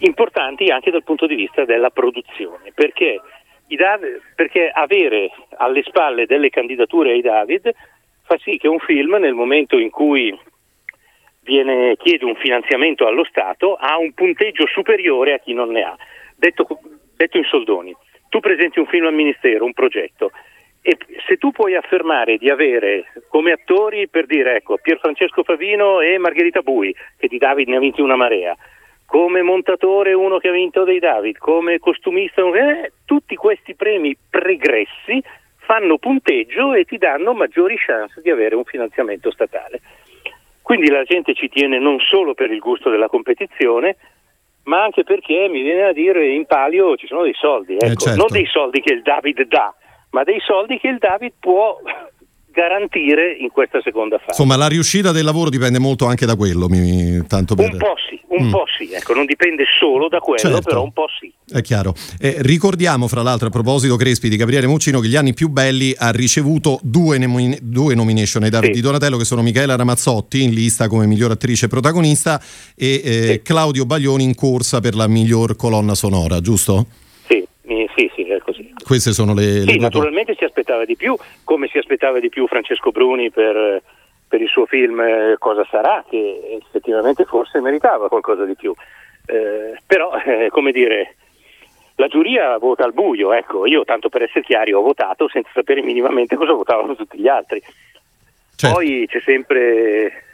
importanti 0.00 0.70
anche 0.70 0.90
dal 0.90 1.02
punto 1.02 1.26
di 1.26 1.34
vista 1.34 1.64
della 1.64 1.90
produzione, 1.90 2.72
perché, 2.74 3.20
David, 3.66 4.20
perché 4.36 4.68
avere 4.68 5.30
alle 5.56 5.82
spalle 5.82 6.26
delle 6.26 6.50
candidature 6.50 7.12
ai 7.12 7.22
David 7.22 7.74
fa 8.22 8.36
sì 8.38 8.58
che 8.58 8.68
un 8.68 8.78
film 8.78 9.16
nel 9.16 9.34
momento 9.34 9.78
in 9.78 9.90
cui 9.90 10.38
viene, 11.40 11.96
chiede 11.96 12.24
un 12.26 12.36
finanziamento 12.36 13.06
allo 13.06 13.24
Stato 13.24 13.74
ha 13.74 13.96
un 13.96 14.12
punteggio 14.12 14.66
superiore 14.66 15.34
a 15.34 15.38
chi 15.38 15.52
non 15.54 15.70
ne 15.70 15.82
ha. 15.82 15.96
Detto, 16.36 16.66
detto 17.16 17.38
in 17.38 17.44
soldoni, 17.44 17.94
tu 18.34 18.40
presenti 18.40 18.80
un 18.80 18.86
film 18.86 19.06
al 19.06 19.14
Ministero, 19.14 19.64
un 19.64 19.72
progetto, 19.72 20.32
e 20.82 20.98
se 21.24 21.36
tu 21.36 21.52
puoi 21.52 21.76
affermare 21.76 22.36
di 22.36 22.50
avere 22.50 23.04
come 23.28 23.52
attori, 23.52 24.08
per 24.08 24.26
dire, 24.26 24.56
ecco, 24.56 24.76
Pier 24.76 24.98
Francesco 24.98 25.44
Favino 25.44 26.00
e 26.00 26.18
Margherita 26.18 26.60
Bui, 26.60 26.92
che 27.16 27.28
di 27.28 27.38
David 27.38 27.68
ne 27.68 27.76
ha 27.76 27.78
vinti 27.78 28.00
una 28.00 28.16
marea, 28.16 28.56
come 29.06 29.42
montatore 29.42 30.14
uno 30.14 30.38
che 30.38 30.48
ha 30.48 30.52
vinto 30.52 30.82
dei 30.82 30.98
David, 30.98 31.38
come 31.38 31.78
costumista, 31.78 32.42
eh, 32.42 32.90
tutti 33.04 33.36
questi 33.36 33.76
premi 33.76 34.16
pregressi 34.28 35.22
fanno 35.58 35.98
punteggio 35.98 36.74
e 36.74 36.84
ti 36.84 36.98
danno 36.98 37.34
maggiori 37.34 37.76
chance 37.78 38.20
di 38.20 38.30
avere 38.30 38.56
un 38.56 38.64
finanziamento 38.64 39.30
statale. 39.30 39.80
Quindi 40.60 40.90
la 40.90 41.04
gente 41.04 41.34
ci 41.34 41.48
tiene 41.48 41.78
non 41.78 42.00
solo 42.00 42.34
per 42.34 42.50
il 42.50 42.58
gusto 42.58 42.90
della 42.90 43.08
competizione, 43.08 43.94
ma 44.64 44.82
anche 44.82 45.04
perché 45.04 45.48
mi 45.48 45.62
viene 45.62 45.84
a 45.84 45.92
dire 45.92 46.28
in 46.28 46.46
palio 46.46 46.96
ci 46.96 47.06
sono 47.06 47.22
dei 47.22 47.34
soldi, 47.34 47.74
ecco. 47.74 47.84
eh 47.84 47.96
certo. 47.96 48.18
non 48.18 48.26
dei 48.30 48.46
soldi 48.46 48.80
che 48.80 48.92
il 48.92 49.02
David 49.02 49.42
dà, 49.46 49.74
ma 50.10 50.22
dei 50.22 50.40
soldi 50.40 50.78
che 50.78 50.88
il 50.88 50.98
David 50.98 51.32
può 51.40 51.78
garantire 52.54 53.36
in 53.38 53.50
questa 53.50 53.80
seconda 53.82 54.16
fase. 54.16 54.30
Insomma, 54.30 54.56
la 54.56 54.68
riuscita 54.68 55.12
del 55.12 55.24
lavoro 55.24 55.50
dipende 55.50 55.78
molto 55.78 56.06
anche 56.06 56.24
da 56.24 56.36
quello, 56.36 56.68
mi, 56.68 57.20
tanto 57.26 57.54
per... 57.54 57.72
Un 57.72 57.78
po' 57.78 57.94
sì, 58.08 58.18
un 58.28 58.46
mm. 58.46 58.50
po' 58.50 58.64
sì, 58.78 58.92
ecco, 58.92 59.12
non 59.12 59.26
dipende 59.26 59.64
solo 59.78 60.08
da 60.08 60.20
quello, 60.20 60.38
certo. 60.38 60.60
però 60.62 60.82
un 60.82 60.92
po' 60.92 61.06
sì. 61.20 61.32
È 61.46 61.60
chiaro. 61.60 61.94
Eh, 62.20 62.36
ricordiamo, 62.38 63.08
fra 63.08 63.22
l'altro, 63.22 63.48
a 63.48 63.50
proposito 63.50 63.96
Crespi 63.96 64.28
di 64.28 64.36
Gabriele 64.36 64.66
Muccino, 64.66 65.00
che 65.00 65.08
gli 65.08 65.16
anni 65.16 65.34
più 65.34 65.48
belli 65.48 65.94
ha 65.98 66.10
ricevuto 66.10 66.78
due, 66.82 67.18
nomin- 67.18 67.58
due 67.60 67.94
nomination 67.94 68.44
ai 68.44 68.50
Davide 68.50 68.72
sì. 68.72 68.80
di 68.80 68.86
Donatello, 68.86 69.16
che 69.16 69.24
sono 69.24 69.42
Michela 69.42 69.76
Ramazzotti 69.76 70.42
in 70.42 70.54
lista 70.54 70.88
come 70.88 71.06
miglior 71.06 71.32
attrice 71.32 71.66
protagonista 71.66 72.40
e 72.76 73.02
eh, 73.04 73.22
sì. 73.32 73.42
Claudio 73.42 73.84
Baglioni 73.84 74.22
in 74.22 74.34
corsa 74.34 74.80
per 74.80 74.94
la 74.94 75.08
miglior 75.08 75.56
colonna 75.56 75.94
sonora, 75.94 76.40
giusto? 76.40 76.86
Sì, 77.94 78.10
sì, 78.14 78.22
è 78.28 78.38
così. 78.38 78.72
Queste 78.84 79.12
sono 79.12 79.34
le... 79.34 79.60
Sì, 79.60 79.66
le 79.66 79.76
naturalmente 79.76 80.34
si 80.36 80.44
aspettava 80.44 80.84
di 80.84 80.96
più, 80.96 81.16
come 81.44 81.68
si 81.68 81.78
aspettava 81.78 82.18
di 82.18 82.28
più 82.28 82.46
Francesco 82.46 82.90
Bruni 82.90 83.30
per, 83.30 83.82
per 84.26 84.40
il 84.40 84.48
suo 84.48 84.66
film 84.66 85.00
eh, 85.00 85.36
Cosa 85.38 85.64
sarà, 85.70 86.04
che 86.08 86.60
effettivamente 86.60 87.24
forse 87.24 87.60
meritava 87.60 88.08
qualcosa 88.08 88.44
di 88.44 88.56
più. 88.56 88.74
Eh, 89.26 89.80
però, 89.86 90.12
eh, 90.16 90.48
come 90.50 90.72
dire, 90.72 91.16
la 91.96 92.08
giuria 92.08 92.58
vota 92.58 92.84
al 92.84 92.92
buio, 92.92 93.32
ecco, 93.32 93.66
io 93.66 93.84
tanto 93.84 94.08
per 94.08 94.22
essere 94.22 94.42
chiari 94.42 94.72
ho 94.72 94.80
votato 94.80 95.28
senza 95.28 95.50
sapere 95.54 95.82
minimamente 95.82 96.34
cosa 96.34 96.52
votavano 96.52 96.96
tutti 96.96 97.18
gli 97.18 97.28
altri. 97.28 97.62
Certo. 98.56 98.74
Poi 98.74 99.06
c'è 99.08 99.20
sempre 99.20 100.24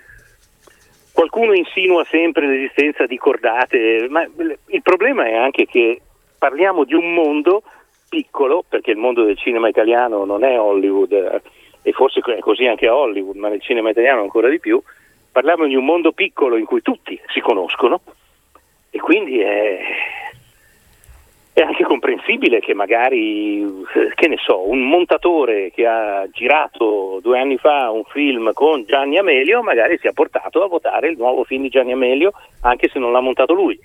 qualcuno 1.12 1.52
insinua 1.52 2.04
sempre 2.04 2.46
l'esistenza 2.46 3.04
di 3.04 3.18
cordate, 3.18 4.06
ma 4.08 4.22
il 4.22 4.82
problema 4.82 5.26
è 5.26 5.34
anche 5.34 5.66
che 5.66 6.00
parliamo 6.40 6.84
di 6.84 6.94
un 6.94 7.12
mondo 7.12 7.62
piccolo, 8.08 8.64
perché 8.66 8.92
il 8.92 8.96
mondo 8.96 9.24
del 9.24 9.36
cinema 9.36 9.68
italiano 9.68 10.24
non 10.24 10.42
è 10.42 10.58
Hollywood, 10.58 11.12
eh, 11.12 11.42
e 11.82 11.92
forse 11.92 12.20
è 12.20 12.38
così 12.38 12.66
anche 12.66 12.86
a 12.86 12.96
Hollywood, 12.96 13.36
ma 13.36 13.48
nel 13.48 13.60
cinema 13.60 13.90
italiano 13.90 14.22
ancora 14.22 14.48
di 14.48 14.58
più, 14.58 14.82
parliamo 15.30 15.66
di 15.66 15.76
un 15.76 15.84
mondo 15.84 16.12
piccolo 16.12 16.56
in 16.56 16.64
cui 16.64 16.80
tutti 16.80 17.20
si 17.28 17.40
conoscono 17.40 18.00
e 18.90 18.98
quindi 18.98 19.38
è, 19.38 19.78
è 21.52 21.60
anche 21.60 21.84
comprensibile 21.84 22.60
che 22.60 22.72
magari, 22.72 23.84
che 24.14 24.26
ne 24.26 24.36
so, 24.38 24.66
un 24.68 24.88
montatore 24.88 25.70
che 25.70 25.86
ha 25.86 26.26
girato 26.32 27.20
due 27.22 27.38
anni 27.38 27.58
fa 27.58 27.90
un 27.90 28.04
film 28.04 28.52
con 28.54 28.84
Gianni 28.86 29.18
Amelio 29.18 29.62
magari 29.62 29.98
sia 29.98 30.12
portato 30.12 30.64
a 30.64 30.68
votare 30.68 31.10
il 31.10 31.18
nuovo 31.18 31.44
film 31.44 31.62
di 31.62 31.68
Gianni 31.68 31.92
Amelio 31.92 32.32
anche 32.62 32.88
se 32.88 32.98
non 32.98 33.12
l'ha 33.12 33.20
montato 33.20 33.52
lui. 33.52 33.78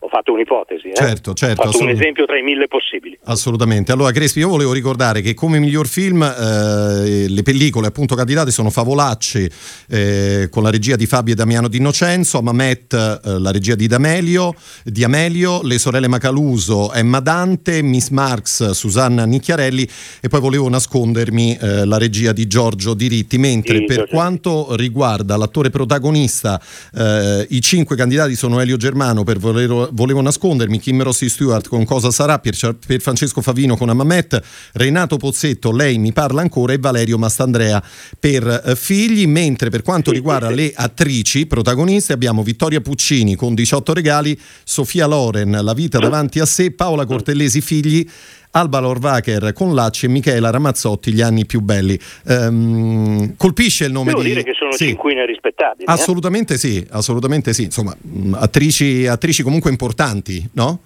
Ho 0.00 0.08
fatto 0.08 0.32
un'ipotesi, 0.32 0.88
eh? 0.88 0.94
certo, 0.94 1.34
certo, 1.34 1.62
ho 1.62 1.64
fatto 1.72 1.82
un 1.82 1.88
esempio 1.88 2.24
tra 2.24 2.38
i 2.38 2.42
mille 2.42 2.68
possibili. 2.68 3.18
Assolutamente. 3.24 3.90
Allora, 3.90 4.12
Crespi, 4.12 4.38
io 4.38 4.48
volevo 4.48 4.72
ricordare 4.72 5.22
che 5.22 5.34
come 5.34 5.58
miglior 5.58 5.88
film 5.88 6.22
eh, 6.22 7.26
le 7.28 7.42
pellicole 7.42 7.88
appunto 7.88 8.14
candidate 8.14 8.52
sono 8.52 8.70
Favolacci 8.70 9.50
eh, 9.88 10.48
con 10.50 10.62
la 10.62 10.70
regia 10.70 10.94
di 10.94 11.06
Fabio 11.06 11.32
e 11.32 11.36
Damiano 11.36 11.66
D'Innocenzo, 11.66 12.40
Mamet 12.42 12.92
eh, 12.94 13.38
la 13.40 13.50
regia 13.50 13.74
di 13.74 13.88
D'Amelio, 13.88 14.54
di 14.84 15.02
Amelio, 15.02 15.62
Le 15.62 15.78
sorelle 15.78 16.06
Macaluso, 16.06 16.92
Emma 16.92 17.18
Dante, 17.18 17.82
Miss 17.82 18.10
Marx, 18.10 18.70
Susanna 18.70 19.24
Nicchiarelli 19.24 19.88
e 20.20 20.28
poi 20.28 20.40
volevo 20.40 20.68
nascondermi 20.68 21.58
eh, 21.60 21.84
la 21.84 21.98
regia 21.98 22.32
di 22.32 22.46
Giorgio 22.46 22.94
Diritti, 22.94 23.36
mentre 23.36 23.78
sì, 23.78 23.84
per 23.84 23.96
Giorgio. 23.96 24.14
quanto 24.14 24.76
riguarda 24.76 25.36
l'attore 25.36 25.70
protagonista 25.70 26.60
eh, 26.94 27.46
i 27.50 27.60
cinque 27.60 27.96
candidati 27.96 28.36
sono 28.36 28.60
Elio 28.60 28.76
Germano 28.76 29.24
per 29.24 29.38
voler 29.38 29.87
volevo 29.92 30.20
nascondermi, 30.20 30.78
Kim 30.78 31.02
Rossi 31.02 31.28
Stewart 31.28 31.68
con 31.68 31.84
Cosa 31.84 32.10
sarà, 32.10 32.38
per, 32.38 32.56
per 32.86 33.00
Francesco 33.00 33.40
Favino 33.40 33.76
con 33.76 33.88
Amamet, 33.88 34.40
Renato 34.72 35.16
Pozzetto, 35.16 35.72
Lei 35.72 35.98
mi 35.98 36.12
parla 36.12 36.40
ancora 36.40 36.72
e 36.72 36.78
Valerio 36.78 37.18
Mastandrea 37.18 37.82
per 38.18 38.62
eh, 38.64 38.76
Figli, 38.76 39.26
mentre 39.26 39.70
per 39.70 39.82
quanto 39.82 40.10
riguarda 40.10 40.50
le 40.50 40.72
attrici 40.74 41.46
protagoniste 41.46 42.12
abbiamo 42.12 42.42
Vittoria 42.42 42.80
Puccini 42.80 43.34
con 43.34 43.54
18 43.54 43.92
regali, 43.92 44.38
Sofia 44.64 45.06
Loren, 45.06 45.58
La 45.62 45.72
vita 45.72 45.98
davanti 45.98 46.40
a 46.40 46.46
sé, 46.46 46.72
Paola 46.72 47.06
Cortellesi 47.06 47.60
Figli, 47.60 48.08
Alba 48.58 48.80
Lorvacher 48.80 49.52
con 49.52 49.72
Lacci 49.72 50.06
e 50.06 50.08
Michela 50.08 50.50
Ramazzotti 50.50 51.12
gli 51.12 51.20
anni 51.20 51.46
più 51.46 51.60
belli. 51.60 51.96
Um, 52.24 53.36
colpisce 53.36 53.84
il 53.84 53.92
nome 53.92 54.10
Devo 54.10 54.22
di... 54.22 54.28
dire 54.30 54.42
che 54.42 54.52
sono 54.52 54.72
sì. 54.72 54.86
cinquine 54.86 55.24
rispettabili. 55.24 55.84
Eh? 55.84 55.92
Assolutamente 55.92 56.54
eh? 56.54 56.58
sì, 56.58 56.84
assolutamente 56.90 57.52
sì. 57.52 57.64
Insomma, 57.64 57.96
attrici, 58.32 59.06
attrici 59.06 59.44
comunque 59.44 59.70
importanti, 59.70 60.44
no? 60.54 60.80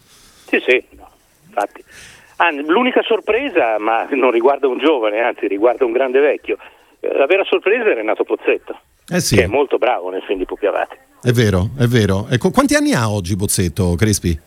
Sì, 0.49 0.63
sì, 0.67 0.85
no, 0.97 1.09
infatti. 1.47 1.83
Ah, 2.37 2.51
l'unica 2.51 3.01
sorpresa, 3.07 3.79
ma 3.79 4.07
non 4.11 4.31
riguarda 4.31 4.69
un 4.69 4.79
giovane, 4.79 5.21
anzi 5.21 5.47
riguarda 5.47 5.87
un 5.87 5.93
grande 5.93 6.21
vecchio, 6.21 6.59
eh, 7.01 7.17
la 7.17 7.25
vera 7.25 7.45
sorpresa 7.45 7.91
è 7.91 7.95
Renato 7.95 8.25
Pozzetto, 8.25 8.79
eh 9.09 9.21
sì. 9.21 9.37
che 9.37 9.45
è 9.45 9.47
molto 9.47 9.79
bravo 9.79 10.11
nel 10.11 10.23
film 10.27 10.39
di 10.39 10.45
Pupi 10.45 10.67
Avati. 10.67 10.97
È 11.23 11.31
vero, 11.31 11.71
è 11.79 11.87
vero. 11.87 12.27
Ecco, 12.29 12.51
quanti 12.51 12.75
anni 12.75 12.93
ha 12.93 13.09
oggi 13.09 13.35
Pozzetto, 13.35 13.95
Crespi? 13.95 14.39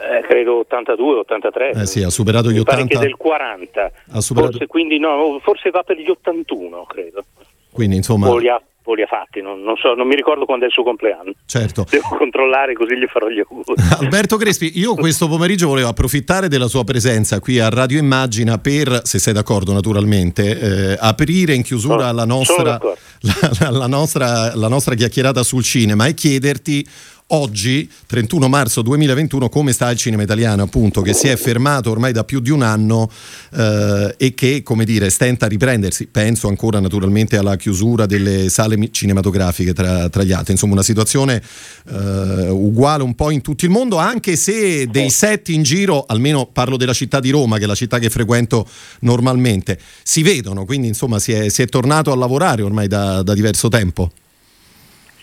Eh, 0.00 0.22
credo 0.26 0.58
82, 0.60 1.18
83. 1.20 1.70
Eh 1.70 1.86
sì, 1.86 2.02
ha 2.02 2.10
superato 2.10 2.50
gli 2.50 2.58
80. 2.58 2.86
Pare 2.86 3.06
del 3.06 3.16
40. 3.16 3.92
Superato... 4.18 4.52
Forse, 4.52 4.66
quindi 4.66 4.98
no, 4.98 5.38
forse 5.42 5.70
va 5.70 5.82
per 5.82 5.98
gli 5.98 6.08
81, 6.08 6.84
credo. 6.84 7.24
Quindi 7.72 7.96
insomma... 7.96 8.28
O 8.28 8.38
li 8.38 8.48
ha, 8.48 8.60
o 8.82 8.94
li 8.94 9.02
ha 9.02 9.06
fatti, 9.06 9.40
non, 9.40 9.62
non, 9.62 9.76
so, 9.76 9.94
non 9.94 10.06
mi 10.06 10.14
ricordo 10.14 10.44
quando 10.44 10.64
è 10.64 10.68
il 10.68 10.72
suo 10.72 10.82
compleanno. 10.82 11.32
Certo. 11.46 11.86
Devo 11.88 12.08
controllare 12.16 12.72
così 12.74 12.96
gli 12.96 13.06
farò 13.06 13.28
gli 13.28 13.38
auguri. 13.38 13.74
Alberto 14.00 14.36
Crespi, 14.36 14.78
io 14.78 14.94
questo 14.94 15.28
pomeriggio 15.28 15.68
volevo 15.68 15.88
approfittare 15.88 16.48
della 16.48 16.68
sua 16.68 16.84
presenza 16.84 17.38
qui 17.40 17.58
a 17.58 17.68
Radio 17.68 17.98
Immagina 17.98 18.58
per, 18.58 19.02
se 19.04 19.18
sei 19.18 19.32
d'accordo 19.32 19.72
naturalmente, 19.72 20.92
eh, 20.92 20.96
aprire 20.98 21.54
in 21.54 21.62
chiusura 21.62 22.06
no, 22.06 22.12
la, 22.12 22.24
nostra, 22.24 22.80
la, 23.60 23.70
la, 23.70 23.86
nostra, 23.86 24.54
la 24.54 24.68
nostra 24.68 24.94
chiacchierata 24.94 25.42
sul 25.42 25.62
cinema 25.62 26.06
e 26.06 26.14
chiederti 26.14 26.86
oggi, 27.32 27.88
31 28.06 28.48
marzo 28.48 28.82
2021, 28.82 29.48
come 29.48 29.72
sta 29.72 29.90
il 29.90 29.98
cinema 29.98 30.22
italiano, 30.22 30.62
appunto, 30.62 31.02
che 31.02 31.12
si 31.12 31.28
è 31.28 31.36
fermato 31.36 31.90
ormai 31.90 32.12
da 32.12 32.24
più 32.24 32.40
di 32.40 32.50
un 32.50 32.62
anno 32.62 33.10
eh, 33.54 34.14
e 34.16 34.34
che, 34.34 34.62
come 34.62 34.84
dire, 34.84 35.10
stenta 35.10 35.46
a 35.46 35.48
riprendersi. 35.48 36.06
Penso 36.06 36.48
ancora 36.48 36.80
naturalmente 36.80 37.36
alla 37.36 37.56
chiusura 37.56 38.06
delle 38.06 38.48
sale 38.48 38.90
cinematografiche 38.90 39.72
tra, 39.72 40.08
tra 40.08 40.22
gli 40.22 40.32
altri. 40.32 40.52
Insomma, 40.52 40.72
una 40.72 40.82
situazione 40.82 41.42
eh, 41.88 42.48
uguale 42.48 43.02
un 43.02 43.14
po' 43.14 43.30
in 43.30 43.40
tutto 43.40 43.64
il 43.64 43.70
mondo, 43.70 43.96
anche 43.96 44.36
se 44.36 44.86
dei 44.86 45.10
set 45.10 45.48
in 45.50 45.62
giro, 45.62 46.04
almeno 46.06 46.46
parlo 46.46 46.76
della 46.76 46.94
città 46.94 47.20
di 47.20 47.30
Roma, 47.30 47.58
che 47.58 47.64
è 47.64 47.66
la 47.66 47.74
città 47.74 47.98
che 47.98 48.10
frequento 48.10 48.66
normalmente, 49.00 49.78
si 50.02 50.22
vedono. 50.22 50.64
Quindi, 50.64 50.88
insomma, 50.88 51.18
si 51.18 51.32
è, 51.32 51.48
si 51.48 51.62
è 51.62 51.66
tornato 51.66 52.12
a 52.12 52.16
lavorare 52.16 52.62
ormai 52.62 52.88
da, 52.88 53.22
da 53.22 53.34
diverso 53.34 53.68
tempo. 53.68 54.10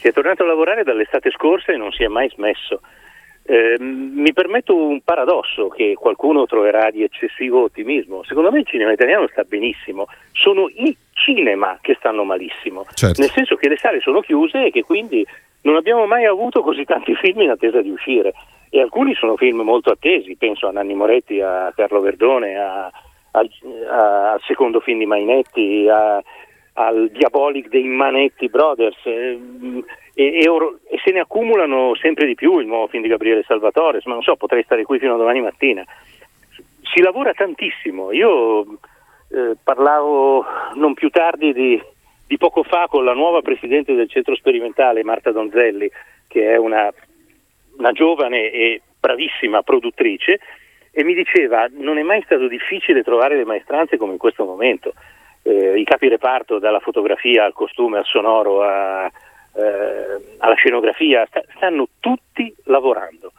È 0.08 0.14
tornato 0.14 0.44
a 0.44 0.48
lavorare 0.48 0.84
dall'estate 0.84 1.32
scorsa 1.32 1.74
e 1.74 1.78
non 1.78 1.92
si 1.92 2.04
è 2.04 2.08
mai 2.08 2.30
smesso. 2.30 2.80
Eh, 3.44 3.76
mi 3.80 4.32
permetto 4.32 4.76
un 4.76 5.02
paradosso 5.02 5.68
che 5.68 5.96
qualcuno 5.96 6.46
troverà 6.46 6.90
di 6.92 7.04
eccessivo 7.04 7.64
ottimismo. 7.64 8.24
Secondo 8.24 8.50
me 8.50 8.60
il 8.60 8.66
cinema 8.66 8.94
italiano 8.94 9.28
sta 9.28 9.44
benissimo, 9.44 10.08
sono 10.32 10.70
i 10.70 10.96
cinema 11.12 11.78
che 11.82 11.96
stanno 11.98 12.24
malissimo, 12.24 12.86
certo. 12.94 13.22
nel 13.22 13.32
senso 13.32 13.56
che 13.56 13.68
le 13.68 13.78
sale 13.78 14.00
sono 14.00 14.22
chiuse 14.22 14.66
e 14.66 14.72
che 14.72 14.84
quindi 14.84 15.26
non 15.62 15.76
abbiamo 15.76 16.06
mai 16.06 16.26
avuto 16.26 16.62
così 16.62 16.86
tanti 16.86 17.14
film 17.20 17.42
in 17.42 17.50
attesa 17.50 17.82
di 17.82 17.90
uscire. 17.90 18.34
E 18.70 18.82
alcuni 18.82 19.14
sono 19.14 19.36
film 19.36 19.62
molto 19.62 19.92
attesi, 19.92 20.36
penso 20.36 20.68
a 20.68 20.72
Nanni 20.72 20.94
Moretti, 20.94 21.42
a 21.42 21.72
Carlo 21.76 22.00
Verdone, 22.00 22.58
a, 22.58 22.92
al 23.32 24.42
secondo 24.46 24.80
film 24.80 25.00
di 25.00 25.06
Mainetti, 25.06 25.88
a, 25.90 26.22
al 26.80 27.10
Diabolic 27.12 27.70
dei 27.70 27.84
Manetti 27.84 28.50
Brothers 28.50 28.98
eh, 29.06 29.40
e, 30.14 30.24
e, 30.24 30.44
e, 30.44 31.00
se 31.04 31.12
ne 31.12 31.20
accumulano 31.20 31.96
sempre 31.96 32.28
di 32.28 32.36
più 32.36 32.60
il 32.60 32.68
nuovo 32.68 32.88
film 32.88 33.02
di 33.02 33.10
Gabriele 33.10 33.44
Salvatore, 33.48 34.00
ma 34.06 34.14
non 34.14 34.22
so, 34.22 34.36
potrei 34.36 34.64
stare 34.64 34.84
qui 34.84 35.00
fino 35.00 35.16
a 35.16 35.18
domani 35.18 35.42
mattina. 35.42 35.84
Si 36.84 37.02
lavora 37.02 37.34
tantissimo, 37.34 38.12
io 38.12 38.62
eh, 39.30 39.56
parlavo 39.62 40.46
non 40.76 40.94
più 40.94 41.10
tardi 41.10 41.52
di, 41.52 41.82
di 42.28 42.38
poco 42.38 42.62
fa 42.62 42.88
con 42.88 43.04
la 43.04 43.14
nuova 43.14 43.42
presidente 43.42 43.96
del 43.96 44.10
centro 44.10 44.36
sperimentale, 44.36 45.04
Marta 45.04 45.32
Donzelli, 45.32 45.90
che 46.28 46.52
è 46.52 46.58
una, 46.58 46.94
una 47.78 47.92
giovane 47.92 48.52
e 48.52 48.82
bravissima 49.00 49.64
produttrice, 49.64 50.40
e 50.92 51.04
mi 51.04 51.16
diceva 51.16 51.68
non 51.72 51.98
è 51.98 52.04
mai 52.04 52.22
stato 52.24 52.48
difficile 52.48 53.04
trovare 53.04 53.36
le 53.36 53.46
maestranze 53.46 53.98
come 53.98 54.14
in 54.14 54.20
questo 54.20 54.46
momento. 54.46 54.94
Eh, 55.48 55.80
I 55.80 55.84
capi 55.86 56.10
reparto, 56.10 56.60
dalla 56.60 56.80
fotografia 56.80 57.46
al 57.46 57.54
costume, 57.54 58.00
al 58.00 58.06
sonoro, 58.06 58.64
a, 58.64 59.06
eh, 59.06 60.36
alla 60.40 60.56
scenografia, 60.56 61.26
sta, 61.28 61.42
stanno 61.56 61.88
tutti 62.02 62.54
lavorando. 62.66 63.32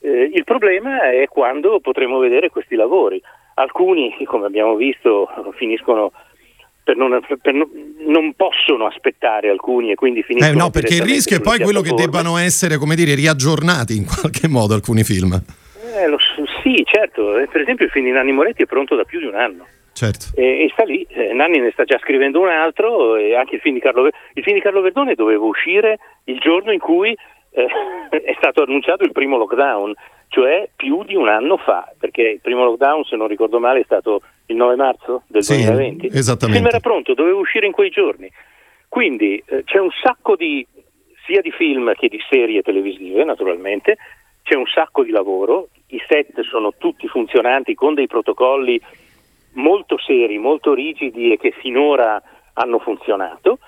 Eh, 0.00 0.30
il 0.34 0.42
problema 0.42 1.10
è 1.10 1.28
quando 1.28 1.78
potremo 1.78 2.18
vedere 2.18 2.50
questi 2.50 2.74
lavori. 2.74 3.22
Alcuni, 3.54 4.16
come 4.24 4.46
abbiamo 4.46 4.74
visto, 4.74 5.28
finiscono 5.56 6.10
per 6.82 6.96
non, 6.96 7.18
per 7.40 7.54
non, 7.54 7.70
non, 8.06 8.34
possono 8.34 8.86
aspettare 8.86 9.48
alcuni 9.48 9.92
e 9.92 9.94
quindi 9.94 10.24
finiscono. 10.24 10.52
Eh 10.52 10.56
no, 10.56 10.70
perché 10.70 10.96
il 10.96 11.02
rischio 11.02 11.36
è 11.36 11.40
poi 11.40 11.60
quello 11.60 11.82
che 11.82 11.94
debbano 11.94 12.36
essere, 12.36 12.78
come 12.78 12.96
dire, 12.96 13.14
riaggiornati 13.14 13.96
in 13.96 14.04
qualche 14.04 14.48
modo 14.48 14.74
alcuni 14.74 15.04
film. 15.04 15.32
Eh, 15.32 16.08
lo, 16.08 16.18
sì, 16.62 16.84
certo. 16.84 17.38
Eh, 17.38 17.46
per 17.46 17.60
esempio 17.60 17.84
il 17.84 17.92
film 17.92 18.06
di 18.06 18.10
Nanni 18.10 18.32
Moretti 18.32 18.64
è 18.64 18.66
pronto 18.66 18.96
da 18.96 19.04
più 19.04 19.20
di 19.20 19.26
un 19.26 19.36
anno. 19.36 19.64
Certo. 19.94 20.34
E, 20.34 20.64
e, 20.64 20.68
sta 20.72 20.82
lì, 20.82 21.06
eh, 21.08 21.32
Nanni 21.32 21.60
ne 21.60 21.70
sta 21.70 21.84
già 21.84 21.98
scrivendo 21.98 22.40
un 22.40 22.48
altro 22.48 23.14
e 23.14 23.36
anche 23.36 23.54
il 23.54 23.60
film 23.60 23.74
di 23.74 23.80
Carlo, 23.80 24.06
il 24.06 24.42
film 24.42 24.56
di 24.56 24.62
Carlo 24.62 24.80
Verdone 24.80 25.14
doveva 25.14 25.44
uscire 25.44 25.98
il 26.24 26.38
giorno 26.40 26.72
in 26.72 26.80
cui 26.80 27.16
eh, 27.50 27.66
è 28.10 28.34
stato 28.36 28.64
annunciato 28.64 29.04
il 29.04 29.12
primo 29.12 29.36
lockdown, 29.36 29.94
cioè 30.28 30.68
più 30.74 31.04
di 31.04 31.14
un 31.14 31.28
anno 31.28 31.56
fa, 31.56 31.92
perché 31.96 32.22
il 32.22 32.40
primo 32.40 32.64
lockdown, 32.64 33.04
se 33.04 33.14
non 33.14 33.28
ricordo 33.28 33.60
male, 33.60 33.80
è 33.80 33.84
stato 33.84 34.20
il 34.46 34.56
9 34.56 34.74
marzo 34.74 35.22
del 35.28 35.44
sì, 35.44 35.62
2020. 35.62 36.06
Esattamente. 36.08 36.46
Il 36.46 36.52
film 36.52 36.66
era 36.66 36.80
pronto, 36.80 37.14
doveva 37.14 37.38
uscire 37.38 37.66
in 37.66 37.72
quei 37.72 37.90
giorni. 37.90 38.28
Quindi 38.88 39.40
eh, 39.46 39.62
c'è 39.62 39.78
un 39.78 39.90
sacco 40.02 40.34
di 40.34 40.66
sia 41.24 41.40
di 41.40 41.52
film 41.52 41.94
che 41.94 42.08
di 42.08 42.20
serie 42.28 42.62
televisive, 42.62 43.24
naturalmente, 43.24 43.96
c'è 44.42 44.56
un 44.56 44.66
sacco 44.66 45.02
di 45.02 45.10
lavoro, 45.10 45.68
i 45.88 46.02
set 46.06 46.38
sono 46.42 46.74
tutti 46.76 47.06
funzionanti 47.08 47.74
con 47.74 47.94
dei 47.94 48.06
protocolli 48.06 48.80
molto 49.54 49.98
seri, 49.98 50.38
molto 50.38 50.74
rigidi 50.74 51.32
e 51.32 51.36
che 51.36 51.50
finora 51.50 52.22
hanno 52.54 52.78
funzionato 52.78 53.58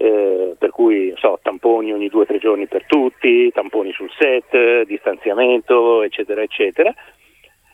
eh, 0.00 0.56
per 0.58 0.70
cui 0.70 1.12
so, 1.16 1.38
tamponi 1.42 1.92
ogni 1.92 2.08
due 2.08 2.22
o 2.22 2.26
tre 2.26 2.38
giorni 2.38 2.66
per 2.66 2.86
tutti, 2.86 3.52
tamponi 3.52 3.92
sul 3.92 4.10
set, 4.18 4.86
distanziamento, 4.86 6.02
eccetera, 6.02 6.40
eccetera. 6.40 6.90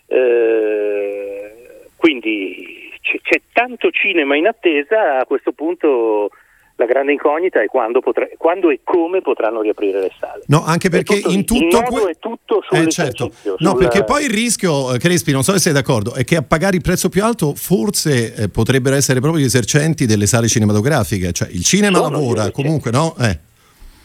Eh, 0.09 1.53
quindi 1.97 2.93
c'è, 3.01 3.21
c'è, 3.21 3.43
tanto 3.53 3.93
cinema 3.93 4.35
in 4.35 4.49
attesa, 4.49 5.19
a 5.19 5.25
questo 5.25 5.53
punto 5.53 6.31
la 6.79 6.85
grande 6.85 7.13
incognita 7.13 7.63
è 7.63 7.67
quando, 7.67 8.01
potre, 8.01 8.35
quando, 8.37 8.71
e 8.71 8.81
come 8.85 9.23
potranno 9.23 9.63
riaprire 9.63 10.01
le 10.01 10.13
sale. 10.19 10.43
No, 10.47 10.63
anche 10.65 10.91
perché 10.91 11.21
tutto, 11.21 11.33
in 11.33 11.45
tutto 11.45 11.83
questo 11.83 12.09
è 12.09 12.17
tutto 12.19 12.63
eh, 12.71 12.89
certo. 12.89 13.31
No, 13.59 13.71
sul... 13.71 13.79
perché 13.79 14.05
poi 14.05 14.25
il 14.25 14.31
rischio, 14.31 14.95
eh, 14.95 14.99
Crespi, 14.99 15.33
non 15.33 15.43
so 15.43 15.53
se 15.53 15.59
sei 15.59 15.73
d'accordo, 15.73 16.15
è 16.15 16.25
che 16.25 16.37
a 16.37 16.43
pagare 16.43 16.77
il 16.77 16.83
prezzo 16.83 17.09
più 17.09 17.25
alto 17.25 17.55
forse 17.55 18.35
eh, 18.35 18.49
potrebbero 18.51 18.95
essere 18.95 19.21
proprio 19.21 19.43
gli 19.43 19.47
esercenti 19.47 20.05
delle 20.05 20.27
sale 20.27 20.49
cinematografiche, 20.49 21.33
cioè 21.33 21.49
il 21.49 21.65
cinema 21.65 21.97
Sono 21.97 22.11
lavora 22.11 22.51
comunque, 22.51 22.91
no? 22.91 23.15
Eh. 23.19 23.39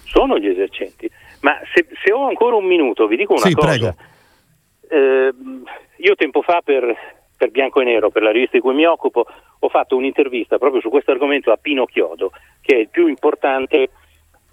Sono 0.05 0.37
gli 0.37 0.47
esercenti. 0.47 1.09
Ma 1.41 1.59
se, 1.73 1.87
se, 2.03 2.13
ho 2.13 2.27
ancora 2.27 2.55
un 2.55 2.65
minuto, 2.65 3.07
vi 3.07 3.17
dico 3.17 3.33
una 3.33 3.41
sì, 3.41 3.53
cosa. 3.53 3.67
Prego. 3.67 3.95
Eh, 4.87 5.33
io 5.97 6.15
tempo 6.15 6.41
fa 6.41 6.61
per 6.63 6.95
per 7.41 7.49
Bianco 7.49 7.81
e 7.81 7.85
Nero, 7.85 8.11
per 8.11 8.21
la 8.21 8.29
rivista 8.29 8.57
di 8.57 8.61
cui 8.61 8.75
mi 8.75 8.85
occupo, 8.85 9.25
ho 9.57 9.69
fatto 9.69 9.95
un'intervista 9.95 10.59
proprio 10.59 10.79
su 10.79 10.89
questo 10.89 11.09
argomento 11.09 11.51
a 11.51 11.57
Pino 11.57 11.85
Chiodo, 11.85 12.31
che 12.61 12.75
è 12.75 12.79
il 12.79 12.89
più 12.89 13.07
importante, 13.07 13.89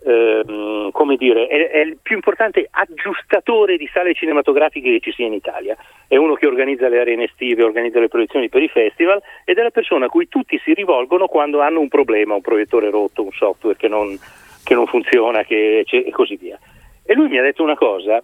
ehm, 0.05 0.91
come 0.91 1.17
dire, 1.17 1.47
è, 1.47 1.71
è, 1.71 1.79
il 1.81 1.99
più 2.03 2.17
importante 2.17 2.67
aggiustatore 2.71 3.77
di 3.77 3.89
sale 3.93 4.15
cinematografiche 4.15 4.93
che 4.93 5.01
ci 5.01 5.13
sia 5.13 5.27
in 5.27 5.35
Italia. 5.35 5.77
È 6.07 6.17
uno 6.17 6.35
che 6.35 6.47
organizza 6.47 6.89
le 6.89 7.01
arene 7.01 7.25
estive, 7.25 7.63
organizza 7.63 8.01
le 8.01 8.09
proiezioni 8.09 8.49
per 8.49 8.63
i 8.63 8.69
festival 8.69 9.21
ed 9.45 9.59
è 9.59 9.63
la 9.63 9.71
persona 9.71 10.07
a 10.07 10.09
cui 10.09 10.29
tutti 10.29 10.59
si 10.65 10.73
rivolgono 10.75 11.27
quando 11.27 11.61
hanno 11.61 11.81
un 11.81 11.89
problema, 11.89 12.35
un 12.35 12.41
proiettore 12.41 12.91
rotto, 12.91 13.23
un 13.23 13.33
software 13.33 13.77
che 13.77 13.89
non, 13.89 14.19
che 14.65 14.75
non 14.75 14.87
funziona 14.87 15.45
che, 15.45 15.85
e 15.87 16.11
così 16.11 16.37
via. 16.37 16.59
E 17.05 17.15
lui 17.15 17.29
mi 17.29 17.39
ha 17.39 17.43
detto 17.43 17.63
una 17.63 17.77
cosa 17.77 18.23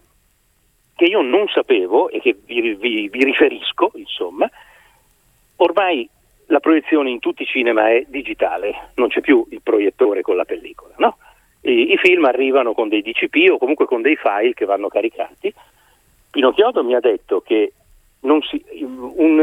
che 0.96 1.04
io 1.04 1.22
non 1.22 1.48
sapevo 1.48 2.08
e 2.08 2.20
che 2.20 2.36
vi, 2.44 2.74
vi, 2.74 3.08
vi 3.08 3.24
riferisco, 3.24 3.90
insomma, 3.94 4.48
ormai 5.56 6.08
la 6.46 6.60
proiezione 6.60 7.10
in 7.10 7.18
tutti 7.18 7.42
i 7.42 7.46
cinema 7.46 7.90
è 7.90 8.04
digitale, 8.08 8.90
non 8.96 9.08
c'è 9.08 9.20
più 9.20 9.46
il 9.50 9.60
proiettore 9.62 10.22
con 10.22 10.36
la 10.36 10.44
pellicola, 10.44 10.94
no? 10.98 11.16
I, 11.62 11.92
I, 11.92 11.96
film 11.96 12.24
arrivano 12.24 12.74
con 12.74 12.88
dei 12.88 13.02
DCP 13.02 13.50
o 13.50 13.58
comunque 13.58 13.86
con 13.86 14.02
dei 14.02 14.16
file 14.16 14.52
che 14.52 14.66
vanno 14.66 14.88
caricati. 14.88 15.52
Pinocchiodo 16.30 16.84
mi 16.84 16.94
ha 16.94 17.00
detto 17.00 17.40
che 17.40 17.72
si, 18.48 18.64
un, 18.80 19.38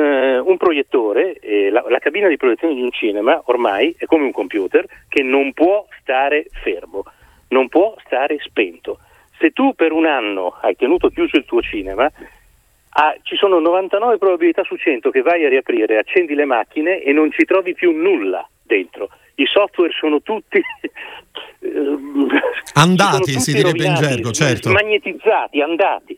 un, 0.45 0.57
proiettore, 0.57 1.39
eh, 1.39 1.69
la, 1.71 1.83
la, 1.87 1.99
cabina 1.99 2.27
di 2.27 2.37
proiezione 2.37 2.75
di 2.75 2.81
un 2.81 2.91
cinema 2.91 3.41
ormai 3.45 3.95
è 3.97 4.05
come 4.05 4.25
un 4.25 4.31
computer 4.31 4.85
che 5.07 5.23
non 5.23 5.53
può 5.53 5.85
stare 5.99 6.45
fermo, 6.51 7.03
non 7.49 7.69
può 7.69 7.95
stare 8.03 8.37
spento 8.39 8.99
se 9.41 9.49
tu 9.49 9.73
per 9.73 9.91
un 9.91 10.05
anno 10.05 10.55
hai 10.61 10.75
tenuto 10.75 11.09
chiuso 11.09 11.35
il 11.35 11.45
tuo 11.45 11.61
cinema, 11.61 12.09
ah, 12.93 13.15
ci 13.23 13.35
sono 13.35 13.59
99 13.59 14.17
probabilità 14.17 14.63
su 14.63 14.75
100 14.75 15.09
che 15.11 15.21
vai 15.21 15.45
a 15.45 15.49
riaprire, 15.49 15.97
accendi 15.97 16.33
le 16.33 16.45
macchine 16.45 17.01
e 17.01 17.11
non 17.13 17.31
ci 17.31 17.45
trovi 17.45 17.73
più 17.73 17.91
nulla 17.91 18.47
dentro. 18.63 19.09
I 19.35 19.45
software 19.45 19.91
sono 19.93 20.21
tutti 20.21 20.61
andati, 22.75 23.11
sono 23.11 23.19
tutti 23.19 23.39
si 23.39 23.53
direbbe 23.53 23.85
in 23.85 23.95
gergo, 23.95 24.31
certo. 24.31 24.71
Magnetizzati, 24.71 25.61
andati. 25.61 26.17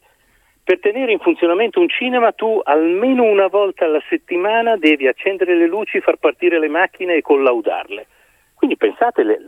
Per 0.63 0.79
tenere 0.79 1.11
in 1.11 1.19
funzionamento 1.19 1.79
un 1.79 1.89
cinema 1.89 2.31
tu 2.31 2.61
almeno 2.63 3.23
una 3.23 3.47
volta 3.47 3.85
alla 3.85 4.01
settimana 4.07 4.77
devi 4.77 5.07
accendere 5.07 5.55
le 5.55 5.67
luci, 5.67 5.99
far 5.99 6.15
partire 6.15 6.57
le 6.57 6.69
macchine 6.69 7.15
e 7.15 7.21
collaudarle. 7.21 8.07
Quindi 8.53 8.77
pensate 8.77 9.23
le, 9.23 9.39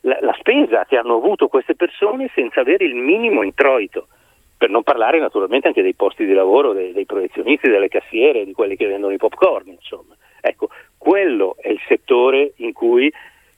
la, 0.00 0.18
la 0.20 0.34
spesa 0.38 0.84
che 0.84 0.96
hanno 0.96 1.14
avuto 1.14 1.46
queste 1.46 1.76
persone 1.76 2.30
senza 2.34 2.60
avere 2.60 2.84
il 2.84 2.96
minimo 2.96 3.42
introito 3.42 4.08
per 4.56 4.70
non 4.70 4.82
parlare 4.82 5.18
naturalmente 5.18 5.68
anche 5.68 5.82
dei 5.82 5.94
posti 5.94 6.24
di 6.24 6.32
lavoro 6.32 6.72
dei, 6.72 6.92
dei, 6.92 7.04
proiezionisti, 7.04 7.68
delle 7.68 7.88
cassiere, 7.88 8.44
di 8.44 8.52
quelli 8.52 8.76
che 8.76 8.86
vendono 8.86 9.12
i 9.12 9.18
popcorn, 9.18 9.68
insomma. 9.68 10.16
Ecco, 10.40 10.68
quello 10.96 11.56
è 11.60 11.68
il 11.68 11.80
settore 11.86 12.52
in 12.56 12.72
cui 12.72 13.12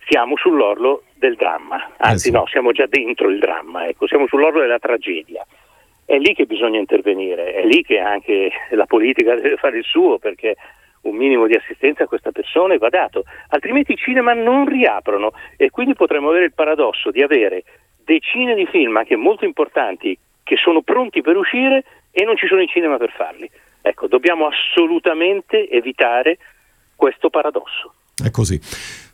siamo 0.09 0.37
sull'orlo 0.37 1.03
del 1.15 1.37
dramma, 1.37 1.93
anzi 1.99 2.29
eh 2.29 2.31
sì. 2.31 2.37
no, 2.37 2.47
siamo 2.47 2.73
già 2.73 2.87
dentro 2.87 3.29
il 3.29 3.39
dramma, 3.39 3.87
ecco, 3.87 4.07
siamo 4.07 4.27
sull'orlo 4.27 4.61
della 4.61 4.79
tragedia. 4.79 5.47
È 6.05 6.17
lì 6.17 6.35
che 6.35 6.47
bisogna 6.47 6.79
intervenire, 6.79 7.53
è 7.53 7.65
lì 7.65 7.83
che 7.83 7.99
anche 7.99 8.51
la 8.71 8.87
politica 8.87 9.35
deve 9.35 9.57
fare 9.57 9.79
il 9.79 9.85
suo, 9.85 10.19
perché 10.19 10.57
un 11.03 11.15
minimo 11.15 11.47
di 11.47 11.55
assistenza 11.55 12.05
a 12.05 12.07
questa 12.07 12.33
persona 12.33 12.77
va 12.79 12.89
dato, 12.89 13.25
altrimenti 13.49 13.93
i 13.93 13.97
cinema 13.97 14.33
non 14.33 14.67
riaprono 14.67 15.33
e 15.57 15.71
quindi 15.71 15.95
potremmo 15.95 16.31
avere 16.31 16.47
il 16.47 16.55
paradosso 16.55 17.11
di 17.11 17.23
avere 17.23 17.63
decine 18.03 18.55
di 18.55 18.67
film 18.67 18.97
anche 18.97 19.17
molto 19.17 19.45
importanti 19.45 20.19
che 20.49 20.57
sono 20.57 20.81
pronti 20.81 21.21
per 21.21 21.37
uscire 21.37 21.85
e 22.11 22.25
non 22.25 22.35
ci 22.39 22.47
sono 22.47 22.63
i 22.63 22.67
cinema 22.67 22.97
per 22.97 23.13
farli. 23.13 23.49
Ecco, 23.83 24.07
dobbiamo 24.07 24.47
assolutamente 24.49 25.69
evitare 25.69 26.39
questo 26.97 27.29
paradosso. 27.29 27.93
È 28.17 28.31
così. 28.31 28.59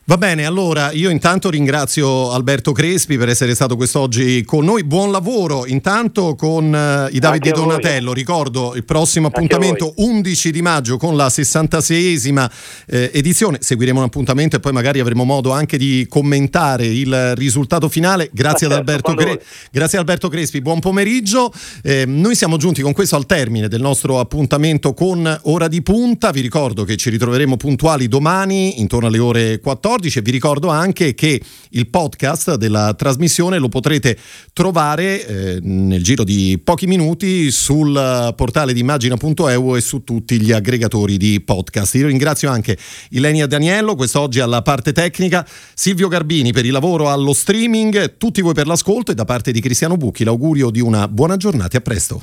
Va 0.06 0.18
bene, 0.18 0.44
allora 0.44 0.92
io 0.92 1.08
intanto 1.08 1.48
ringrazio 1.48 2.30
Alberto 2.30 2.72
Crespi 2.72 3.16
per 3.16 3.30
essere 3.30 3.54
stato 3.54 3.74
quest'oggi 3.74 4.44
con 4.44 4.62
noi. 4.62 4.84
Buon 4.84 5.10
lavoro 5.10 5.64
intanto 5.64 6.34
con 6.34 6.66
uh, 6.70 7.08
i 7.10 7.18
Davide 7.18 7.52
Donatello. 7.52 8.12
Ricordo 8.12 8.74
il 8.74 8.84
prossimo 8.84 9.28
appuntamento 9.28 9.94
11 9.96 10.50
di 10.50 10.60
maggio 10.60 10.98
con 10.98 11.16
la 11.16 11.28
66esima 11.28 12.50
eh, 12.84 13.12
edizione. 13.14 13.60
Seguiremo 13.62 14.00
un 14.00 14.04
appuntamento 14.04 14.56
e 14.56 14.60
poi 14.60 14.72
magari 14.72 15.00
avremo 15.00 15.24
modo 15.24 15.52
anche 15.52 15.78
di 15.78 16.04
commentare 16.06 16.84
il 16.84 17.34
risultato 17.34 17.88
finale. 17.88 18.28
Grazie, 18.30 18.66
ad, 18.66 18.72
Alberto 18.72 19.14
Cre- 19.14 19.40
grazie 19.72 19.96
ad 19.96 20.04
Alberto 20.04 20.28
Crespi, 20.28 20.60
buon 20.60 20.80
pomeriggio. 20.80 21.50
Eh, 21.82 22.04
noi 22.04 22.34
siamo 22.34 22.58
giunti 22.58 22.82
con 22.82 22.92
questo 22.92 23.16
al 23.16 23.24
termine 23.24 23.68
del 23.68 23.80
nostro 23.80 24.20
appuntamento 24.20 24.92
con 24.92 25.40
Ora 25.44 25.66
di 25.66 25.80
Punta. 25.80 26.30
Vi 26.30 26.42
ricordo 26.42 26.84
che 26.84 26.96
ci 26.96 27.08
ritroveremo 27.08 27.56
puntuali 27.56 28.06
domani 28.06 28.82
intorno 28.82 29.06
alle 29.06 29.18
ore 29.18 29.60
14 29.60 29.92
14 29.94 30.20
vi 30.22 30.30
ricordo 30.32 30.68
anche 30.68 31.14
che 31.14 31.40
il 31.70 31.88
podcast 31.88 32.56
della 32.56 32.94
trasmissione 32.94 33.58
lo 33.58 33.68
potrete 33.68 34.18
trovare 34.52 35.26
eh, 35.26 35.58
nel 35.62 36.02
giro 36.02 36.24
di 36.24 36.60
pochi 36.62 36.86
minuti 36.86 37.50
sul 37.52 38.32
portale 38.36 38.72
di 38.72 38.80
immagina.eu 38.80 39.76
e 39.76 39.80
su 39.80 40.02
tutti 40.02 40.40
gli 40.40 40.50
aggregatori 40.50 41.16
di 41.16 41.40
podcast. 41.40 41.94
Io 41.94 42.08
ringrazio 42.08 42.50
anche 42.50 42.76
Ilenia 43.10 43.46
Daniello 43.46 43.94
quest'oggi 43.94 44.40
alla 44.40 44.62
parte 44.62 44.92
tecnica, 44.92 45.46
Silvio 45.74 46.08
Garbini 46.08 46.52
per 46.52 46.64
il 46.64 46.72
lavoro 46.72 47.10
allo 47.10 47.32
streaming, 47.32 48.16
tutti 48.16 48.40
voi 48.40 48.54
per 48.54 48.66
l'ascolto 48.66 49.12
e 49.12 49.14
da 49.14 49.24
parte 49.24 49.52
di 49.52 49.60
Cristiano 49.60 49.96
Bucchi 49.96 50.24
l'augurio 50.24 50.70
di 50.70 50.80
una 50.80 51.06
buona 51.06 51.36
giornata 51.36 51.76
e 51.76 51.78
a 51.78 51.82
presto. 51.82 52.22